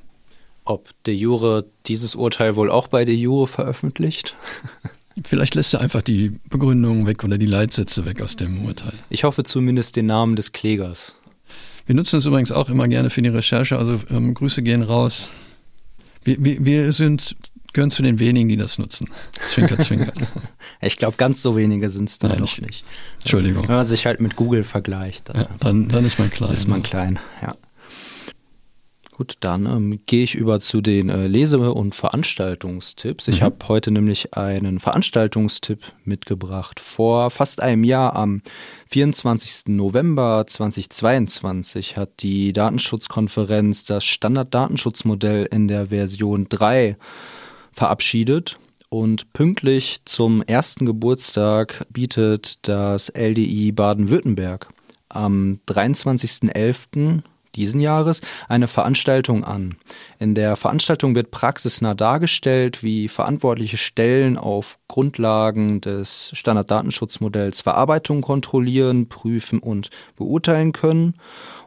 ob 0.64 0.90
de 1.04 1.14
Jure 1.14 1.64
dieses 1.86 2.14
Urteil 2.14 2.56
wohl 2.56 2.70
auch 2.70 2.88
bei 2.88 3.04
de 3.04 3.14
Jure 3.14 3.46
veröffentlicht. 3.46 4.36
Vielleicht 5.24 5.54
lässt 5.54 5.74
er 5.74 5.80
einfach 5.80 6.00
die 6.00 6.40
Begründung 6.48 7.06
weg 7.06 7.22
oder 7.22 7.36
die 7.36 7.46
Leitsätze 7.46 8.04
weg 8.04 8.22
aus 8.22 8.36
dem 8.36 8.64
Urteil. 8.64 8.94
Ich 9.10 9.24
hoffe 9.24 9.44
zumindest 9.44 9.96
den 9.96 10.06
Namen 10.06 10.36
des 10.36 10.52
Klägers. 10.52 11.14
Wir 11.84 11.94
nutzen 11.94 12.16
es 12.16 12.26
übrigens 12.26 12.52
auch 12.52 12.70
immer 12.70 12.88
gerne 12.88 13.10
für 13.10 13.22
die 13.22 13.28
Recherche, 13.28 13.76
also 13.76 14.00
ähm, 14.10 14.34
Grüße 14.34 14.62
gehen 14.62 14.82
raus. 14.82 15.28
Wir, 16.22 16.42
wir, 16.42 16.64
wir, 16.64 16.92
sind, 16.92 17.36
gehören 17.72 17.90
zu 17.90 18.02
den 18.02 18.20
wenigen, 18.20 18.48
die 18.48 18.56
das 18.56 18.78
nutzen. 18.78 19.08
Zwinker, 19.48 19.78
zwinker. 19.78 20.12
ich 20.80 20.96
glaube, 20.96 21.16
ganz 21.16 21.42
so 21.42 21.56
wenige 21.56 21.88
sind 21.88 22.08
es 22.08 22.18
dann 22.18 22.38
noch 22.38 22.58
nicht. 22.58 22.84
Entschuldigung. 23.18 23.66
Wenn 23.66 23.74
man 23.74 23.84
sich 23.84 24.06
halt 24.06 24.20
mit 24.20 24.36
Google 24.36 24.62
vergleicht. 24.62 25.28
Dann, 25.28 25.36
ja, 25.36 25.48
dann, 25.58 25.88
dann 25.88 26.04
ist 26.06 26.18
man 26.18 26.30
klein. 26.30 26.52
Ist 26.52 26.68
man 26.68 26.82
klein, 26.82 27.18
ja. 27.42 27.56
Gut, 29.22 29.36
dann 29.38 29.66
ähm, 29.66 30.00
gehe 30.06 30.24
ich 30.24 30.34
über 30.34 30.58
zu 30.58 30.80
den 30.80 31.08
äh, 31.08 31.28
Lese- 31.28 31.72
und 31.72 31.94
Veranstaltungstipps. 31.94 33.28
Ich 33.28 33.38
mhm. 33.38 33.44
habe 33.44 33.56
heute 33.68 33.92
nämlich 33.92 34.34
einen 34.34 34.80
Veranstaltungstipp 34.80 35.78
mitgebracht. 36.04 36.80
Vor 36.80 37.30
fast 37.30 37.62
einem 37.62 37.84
Jahr, 37.84 38.16
am 38.16 38.42
24. 38.88 39.68
November 39.68 40.44
2022, 40.44 41.96
hat 41.96 42.24
die 42.24 42.52
Datenschutzkonferenz 42.52 43.84
das 43.84 44.04
Standarddatenschutzmodell 44.04 45.46
in 45.52 45.68
der 45.68 45.86
Version 45.90 46.46
3 46.48 46.96
verabschiedet. 47.72 48.58
Und 48.88 49.32
pünktlich 49.32 50.00
zum 50.04 50.42
ersten 50.42 50.84
Geburtstag 50.84 51.86
bietet 51.90 52.66
das 52.66 53.08
LDI 53.16 53.70
Baden-Württemberg 53.70 54.66
am 55.10 55.60
23.11 55.68 57.22
diesen 57.54 57.80
Jahres 57.80 58.20
eine 58.48 58.68
Veranstaltung 58.68 59.44
an. 59.44 59.76
In 60.18 60.34
der 60.34 60.56
Veranstaltung 60.56 61.14
wird 61.14 61.30
praxisnah 61.30 61.94
dargestellt, 61.94 62.82
wie 62.82 63.08
verantwortliche 63.08 63.76
Stellen 63.76 64.36
auf 64.36 64.78
Grundlagen 64.88 65.80
des 65.80 66.30
Standarddatenschutzmodells 66.34 67.60
Verarbeitung 67.60 68.20
kontrollieren, 68.20 69.08
prüfen 69.08 69.58
und 69.58 69.90
beurteilen 70.16 70.72
können. 70.72 71.14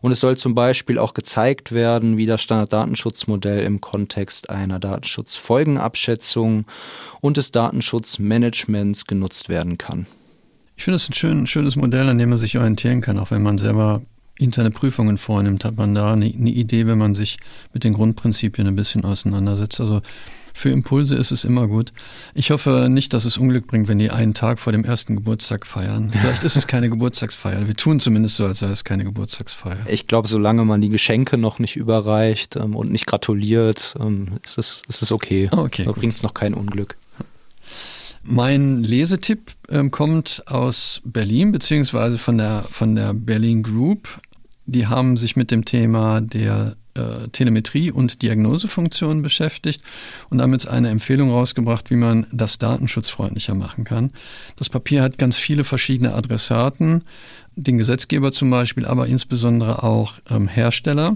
Und 0.01 0.11
es 0.11 0.19
soll 0.19 0.37
zum 0.37 0.55
Beispiel 0.55 0.99
auch 0.99 1.13
gezeigt 1.13 1.71
werden, 1.71 2.17
wie 2.17 2.25
das 2.25 2.41
Standarddatenschutzmodell 2.41 3.63
im 3.63 3.81
Kontext 3.81 4.49
einer 4.49 4.79
Datenschutzfolgenabschätzung 4.79 6.65
und 7.21 7.37
des 7.37 7.51
Datenschutzmanagements 7.51 9.05
genutzt 9.05 9.49
werden 9.49 9.77
kann. 9.77 10.05
Ich 10.77 10.83
finde 10.83 10.95
es 10.97 11.09
ein 11.09 11.13
schön, 11.13 11.47
schönes 11.47 11.75
Modell, 11.75 12.09
an 12.09 12.17
dem 12.17 12.29
man 12.29 12.37
sich 12.37 12.57
orientieren 12.57 13.01
kann, 13.01 13.17
auch 13.17 13.31
wenn 13.31 13.43
man 13.43 13.57
selber 13.57 14.01
interne 14.37 14.71
Prüfungen 14.71 15.17
vornimmt, 15.17 15.63
hat 15.65 15.77
man 15.77 15.95
da 15.95 16.13
eine, 16.13 16.25
eine, 16.25 16.49
Idee, 16.49 16.87
wenn 16.87 16.97
man 16.97 17.15
sich 17.15 17.37
mit 17.73 17.83
den 17.83 17.93
Grundprinzipien 17.93 18.67
ein 18.67 18.75
bisschen 18.75 19.05
auseinandersetzt. 19.05 19.79
Also 19.79 20.01
für 20.53 20.69
Impulse 20.69 21.15
ist 21.15 21.31
es 21.31 21.43
immer 21.43 21.67
gut. 21.67 21.91
Ich 22.33 22.51
hoffe 22.51 22.87
nicht, 22.89 23.13
dass 23.13 23.25
es 23.25 23.37
Unglück 23.37 23.67
bringt, 23.67 23.89
wenn 23.89 23.99
die 23.99 24.09
einen 24.09 24.33
Tag 24.33 24.59
vor 24.59 24.71
dem 24.71 24.85
ersten 24.85 25.15
Geburtstag 25.15 25.67
feiern. 25.67 26.11
Vielleicht 26.19 26.43
ist 26.43 26.55
es 26.55 26.65
keine 26.65 26.89
Geburtstagsfeier. 26.89 27.67
Wir 27.67 27.75
tun 27.75 27.99
zumindest 27.99 28.37
so, 28.37 28.45
als 28.45 28.59
sei 28.59 28.69
es 28.69 28.85
keine 28.85 29.03
Geburtstagsfeier. 29.03 29.85
Ich 29.87 30.07
glaube, 30.07 30.29
solange 30.29 30.63
man 30.63 30.79
die 30.79 30.89
Geschenke 30.89 31.37
noch 31.37 31.59
nicht 31.59 31.75
überreicht 31.75 32.55
ähm, 32.55 32.75
und 32.75 32.91
nicht 32.91 33.05
gratuliert, 33.05 33.95
ähm, 33.99 34.39
ist, 34.43 34.57
es, 34.57 34.81
ist 34.87 35.01
es 35.01 35.11
okay. 35.11 35.49
okay 35.51 35.83
da 35.83 35.91
bringt 35.91 36.15
es 36.15 36.23
noch 36.23 36.33
kein 36.33 36.53
Unglück. 36.53 36.95
Mein 38.27 38.81
Lesetipp 38.81 39.51
ähm, 39.69 39.91
kommt 39.91 40.41
aus 40.47 40.99
Berlin, 41.03 41.51
beziehungsweise 41.51 42.17
von 42.17 42.39
der, 42.39 42.65
von 42.71 42.95
der 42.95 43.13
Berlin 43.13 43.61
Group. 43.61 44.07
Die 44.65 44.87
haben 44.87 45.17
sich 45.17 45.35
mit 45.35 45.51
dem 45.51 45.65
Thema 45.65 46.21
der 46.21 46.75
äh, 46.95 47.27
Telemetrie 47.31 47.91
und 47.91 48.21
Diagnosefunktionen 48.21 49.21
beschäftigt 49.21 49.81
und 50.29 50.37
damit 50.39 50.67
eine 50.67 50.89
Empfehlung 50.89 51.29
rausgebracht, 51.29 51.89
wie 51.89 51.95
man 51.95 52.25
das 52.31 52.57
datenschutzfreundlicher 52.57 53.53
machen 53.53 53.83
kann. 53.83 54.11
Das 54.55 54.69
Papier 54.69 55.03
hat 55.03 55.17
ganz 55.17 55.37
viele 55.37 55.63
verschiedene 55.63 56.13
Adressaten, 56.13 57.03
den 57.55 57.77
Gesetzgeber 57.77 58.31
zum 58.31 58.49
Beispiel, 58.49 58.85
aber 58.85 59.07
insbesondere 59.07 59.83
auch 59.83 60.13
ähm, 60.29 60.47
Hersteller 60.47 61.15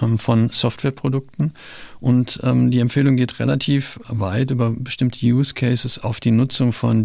ähm, 0.00 0.18
von 0.18 0.50
Softwareprodukten. 0.50 1.52
Und 2.00 2.40
ähm, 2.42 2.70
die 2.70 2.80
Empfehlung 2.80 3.16
geht 3.16 3.38
relativ 3.40 3.98
weit 4.08 4.50
über 4.50 4.70
bestimmte 4.70 5.24
Use 5.26 5.54
Cases 5.54 5.98
auf 5.98 6.20
die 6.20 6.30
Nutzung 6.30 6.72
von 6.72 7.04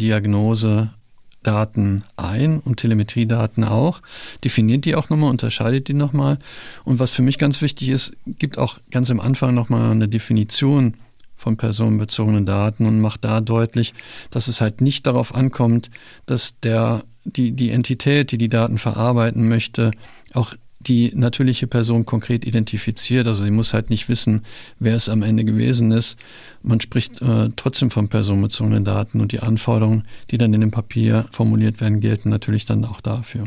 Diagnosedaten 1.45 2.03
ein 2.17 2.59
und 2.59 2.77
Telemetriedaten 2.77 3.63
auch, 3.63 4.01
definiert 4.43 4.85
die 4.85 4.95
auch 4.95 5.09
nochmal, 5.09 5.31
unterscheidet 5.31 5.87
die 5.87 5.93
nochmal. 5.93 6.37
Und 6.83 6.99
was 6.99 7.11
für 7.11 7.21
mich 7.21 7.37
ganz 7.37 7.61
wichtig 7.61 7.89
ist, 7.89 8.13
gibt 8.25 8.57
auch 8.57 8.79
ganz 8.91 9.09
am 9.09 9.19
Anfang 9.19 9.53
nochmal 9.53 9.91
eine 9.91 10.07
Definition 10.07 10.95
von 11.37 11.57
personenbezogenen 11.57 12.45
Daten 12.45 12.85
und 12.85 13.01
macht 13.01 13.23
da 13.23 13.41
deutlich, 13.41 13.93
dass 14.29 14.47
es 14.47 14.61
halt 14.61 14.81
nicht 14.81 15.07
darauf 15.07 15.33
ankommt, 15.33 15.89
dass 16.27 16.53
der, 16.61 17.03
die, 17.25 17.51
die 17.51 17.71
Entität, 17.71 18.31
die 18.31 18.37
die 18.37 18.49
Daten 18.49 18.77
verarbeiten 18.77 19.47
möchte, 19.47 19.91
auch 20.33 20.53
die 20.87 21.11
natürliche 21.15 21.67
Person 21.67 22.05
konkret 22.05 22.45
identifiziert. 22.45 23.27
Also 23.27 23.43
sie 23.43 23.51
muss 23.51 23.73
halt 23.73 23.89
nicht 23.89 24.09
wissen, 24.09 24.43
wer 24.79 24.95
es 24.95 25.09
am 25.09 25.23
Ende 25.23 25.43
gewesen 25.43 25.91
ist. 25.91 26.17
Man 26.63 26.81
spricht 26.81 27.21
äh, 27.21 27.49
trotzdem 27.55 27.89
von 27.91 28.09
personenbezogenen 28.09 28.85
Daten 28.85 29.21
und 29.21 29.31
die 29.31 29.39
Anforderungen, 29.39 30.03
die 30.29 30.37
dann 30.37 30.53
in 30.53 30.61
dem 30.61 30.71
Papier 30.71 31.25
formuliert 31.31 31.81
werden, 31.81 32.01
gelten 32.01 32.29
natürlich 32.29 32.65
dann 32.65 32.85
auch 32.85 33.01
dafür. 33.01 33.45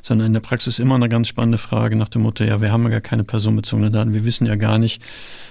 Sondern 0.00 0.28
in 0.28 0.32
der 0.32 0.40
Praxis 0.40 0.78
immer 0.78 0.94
eine 0.94 1.08
ganz 1.08 1.28
spannende 1.28 1.58
Frage 1.58 1.96
nach 1.96 2.08
dem 2.08 2.22
Motto, 2.22 2.44
ja, 2.44 2.60
wir 2.62 2.72
haben 2.72 2.84
ja 2.84 2.88
gar 2.88 3.00
keine 3.02 3.24
personenbezogenen 3.24 3.92
Daten. 3.92 4.14
Wir 4.14 4.24
wissen 4.24 4.46
ja 4.46 4.56
gar 4.56 4.78
nicht, 4.78 5.02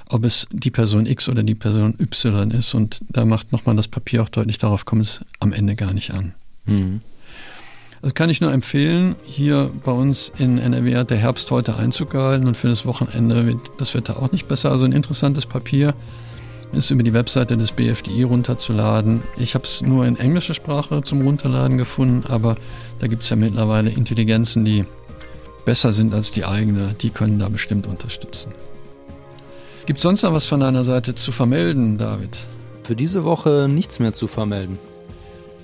ob 0.09 0.23
es 0.23 0.47
die 0.51 0.71
Person 0.71 1.05
X 1.05 1.29
oder 1.29 1.43
die 1.43 1.55
Person 1.55 1.95
Y 1.99 2.51
ist. 2.51 2.73
Und 2.73 3.01
da 3.09 3.25
macht 3.25 3.51
nochmal 3.51 3.75
das 3.75 3.87
Papier 3.87 4.23
auch 4.23 4.29
deutlich, 4.29 4.57
darauf 4.57 4.85
kommt 4.85 5.03
es 5.03 5.21
am 5.39 5.53
Ende 5.53 5.75
gar 5.75 5.93
nicht 5.93 6.11
an. 6.11 6.33
Mhm. 6.65 7.01
Das 8.01 8.15
kann 8.15 8.31
ich 8.31 8.41
nur 8.41 8.51
empfehlen. 8.51 9.15
Hier 9.23 9.69
bei 9.85 9.91
uns 9.91 10.31
in 10.39 10.57
NRW 10.57 10.95
hat 10.95 11.11
der 11.11 11.17
Herbst 11.17 11.51
heute 11.51 11.75
Einzug 11.75 12.09
gehalten 12.09 12.47
und 12.47 12.57
für 12.57 12.67
das 12.67 12.85
Wochenende 12.85 13.45
wird 13.45 13.59
das 13.77 13.93
Wetter 13.93 14.21
auch 14.21 14.31
nicht 14.31 14.47
besser. 14.47 14.71
Also 14.71 14.85
ein 14.85 14.91
interessantes 14.91 15.45
Papier 15.45 15.93
ist 16.73 16.89
über 16.89 17.03
die 17.03 17.13
Webseite 17.13 17.57
des 17.57 17.71
BFDI 17.71 18.23
runterzuladen. 18.23 19.21
Ich 19.37 19.53
habe 19.53 19.65
es 19.65 19.81
nur 19.81 20.07
in 20.07 20.17
englischer 20.17 20.55
Sprache 20.55 21.03
zum 21.03 21.21
Runterladen 21.21 21.77
gefunden, 21.77 22.23
aber 22.27 22.55
da 22.99 23.07
gibt 23.07 23.23
es 23.23 23.29
ja 23.29 23.35
mittlerweile 23.35 23.91
Intelligenzen, 23.91 24.65
die 24.65 24.85
besser 25.65 25.93
sind 25.93 26.13
als 26.13 26.31
die 26.31 26.45
eigene. 26.45 26.95
Die 27.01 27.11
können 27.11 27.37
da 27.37 27.49
bestimmt 27.49 27.85
unterstützen. 27.85 28.51
Gibt 29.85 29.99
es 29.99 30.03
sonst 30.03 30.23
noch 30.23 30.33
was 30.33 30.45
von 30.45 30.61
deiner 30.61 30.83
Seite 30.83 31.13
zu 31.13 31.31
vermelden, 31.31 31.99
David? 31.99 32.39
Für 32.83 32.95
diese 32.95 33.23
Woche 33.23 33.67
nichts 33.69 33.99
mehr 33.99 34.13
zu 34.13 34.25
vermelden. 34.25 34.79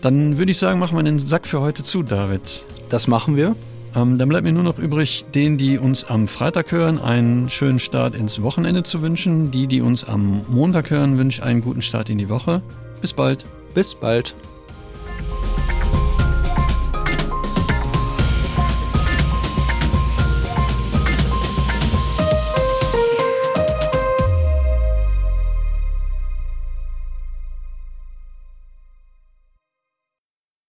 Dann 0.01 0.37
würde 0.37 0.51
ich 0.51 0.57
sagen, 0.57 0.79
machen 0.79 0.95
wir 0.97 1.03
den 1.03 1.19
Sack 1.19 1.47
für 1.47 1.59
heute 1.59 1.83
zu, 1.83 2.03
David. 2.03 2.65
Das 2.89 3.07
machen 3.07 3.35
wir. 3.35 3.55
Ähm, 3.95 4.17
dann 4.17 4.29
bleibt 4.29 4.45
mir 4.45 4.51
nur 4.51 4.63
noch 4.63 4.77
übrig, 4.77 5.25
denen, 5.33 5.57
die 5.57 5.77
uns 5.77 6.03
am 6.03 6.27
Freitag 6.27 6.71
hören, 6.71 6.99
einen 6.99 7.49
schönen 7.49 7.79
Start 7.79 8.15
ins 8.15 8.41
Wochenende 8.41 8.83
zu 8.83 9.01
wünschen. 9.01 9.51
Die, 9.51 9.67
die 9.67 9.81
uns 9.81 10.03
am 10.03 10.43
Montag 10.49 10.89
hören, 10.89 11.17
wünsche 11.17 11.43
einen 11.43 11.61
guten 11.61 11.81
Start 11.81 12.09
in 12.09 12.17
die 12.17 12.29
Woche. 12.29 12.61
Bis 13.01 13.13
bald. 13.13 13.45
Bis 13.73 13.95
bald. 13.95 14.35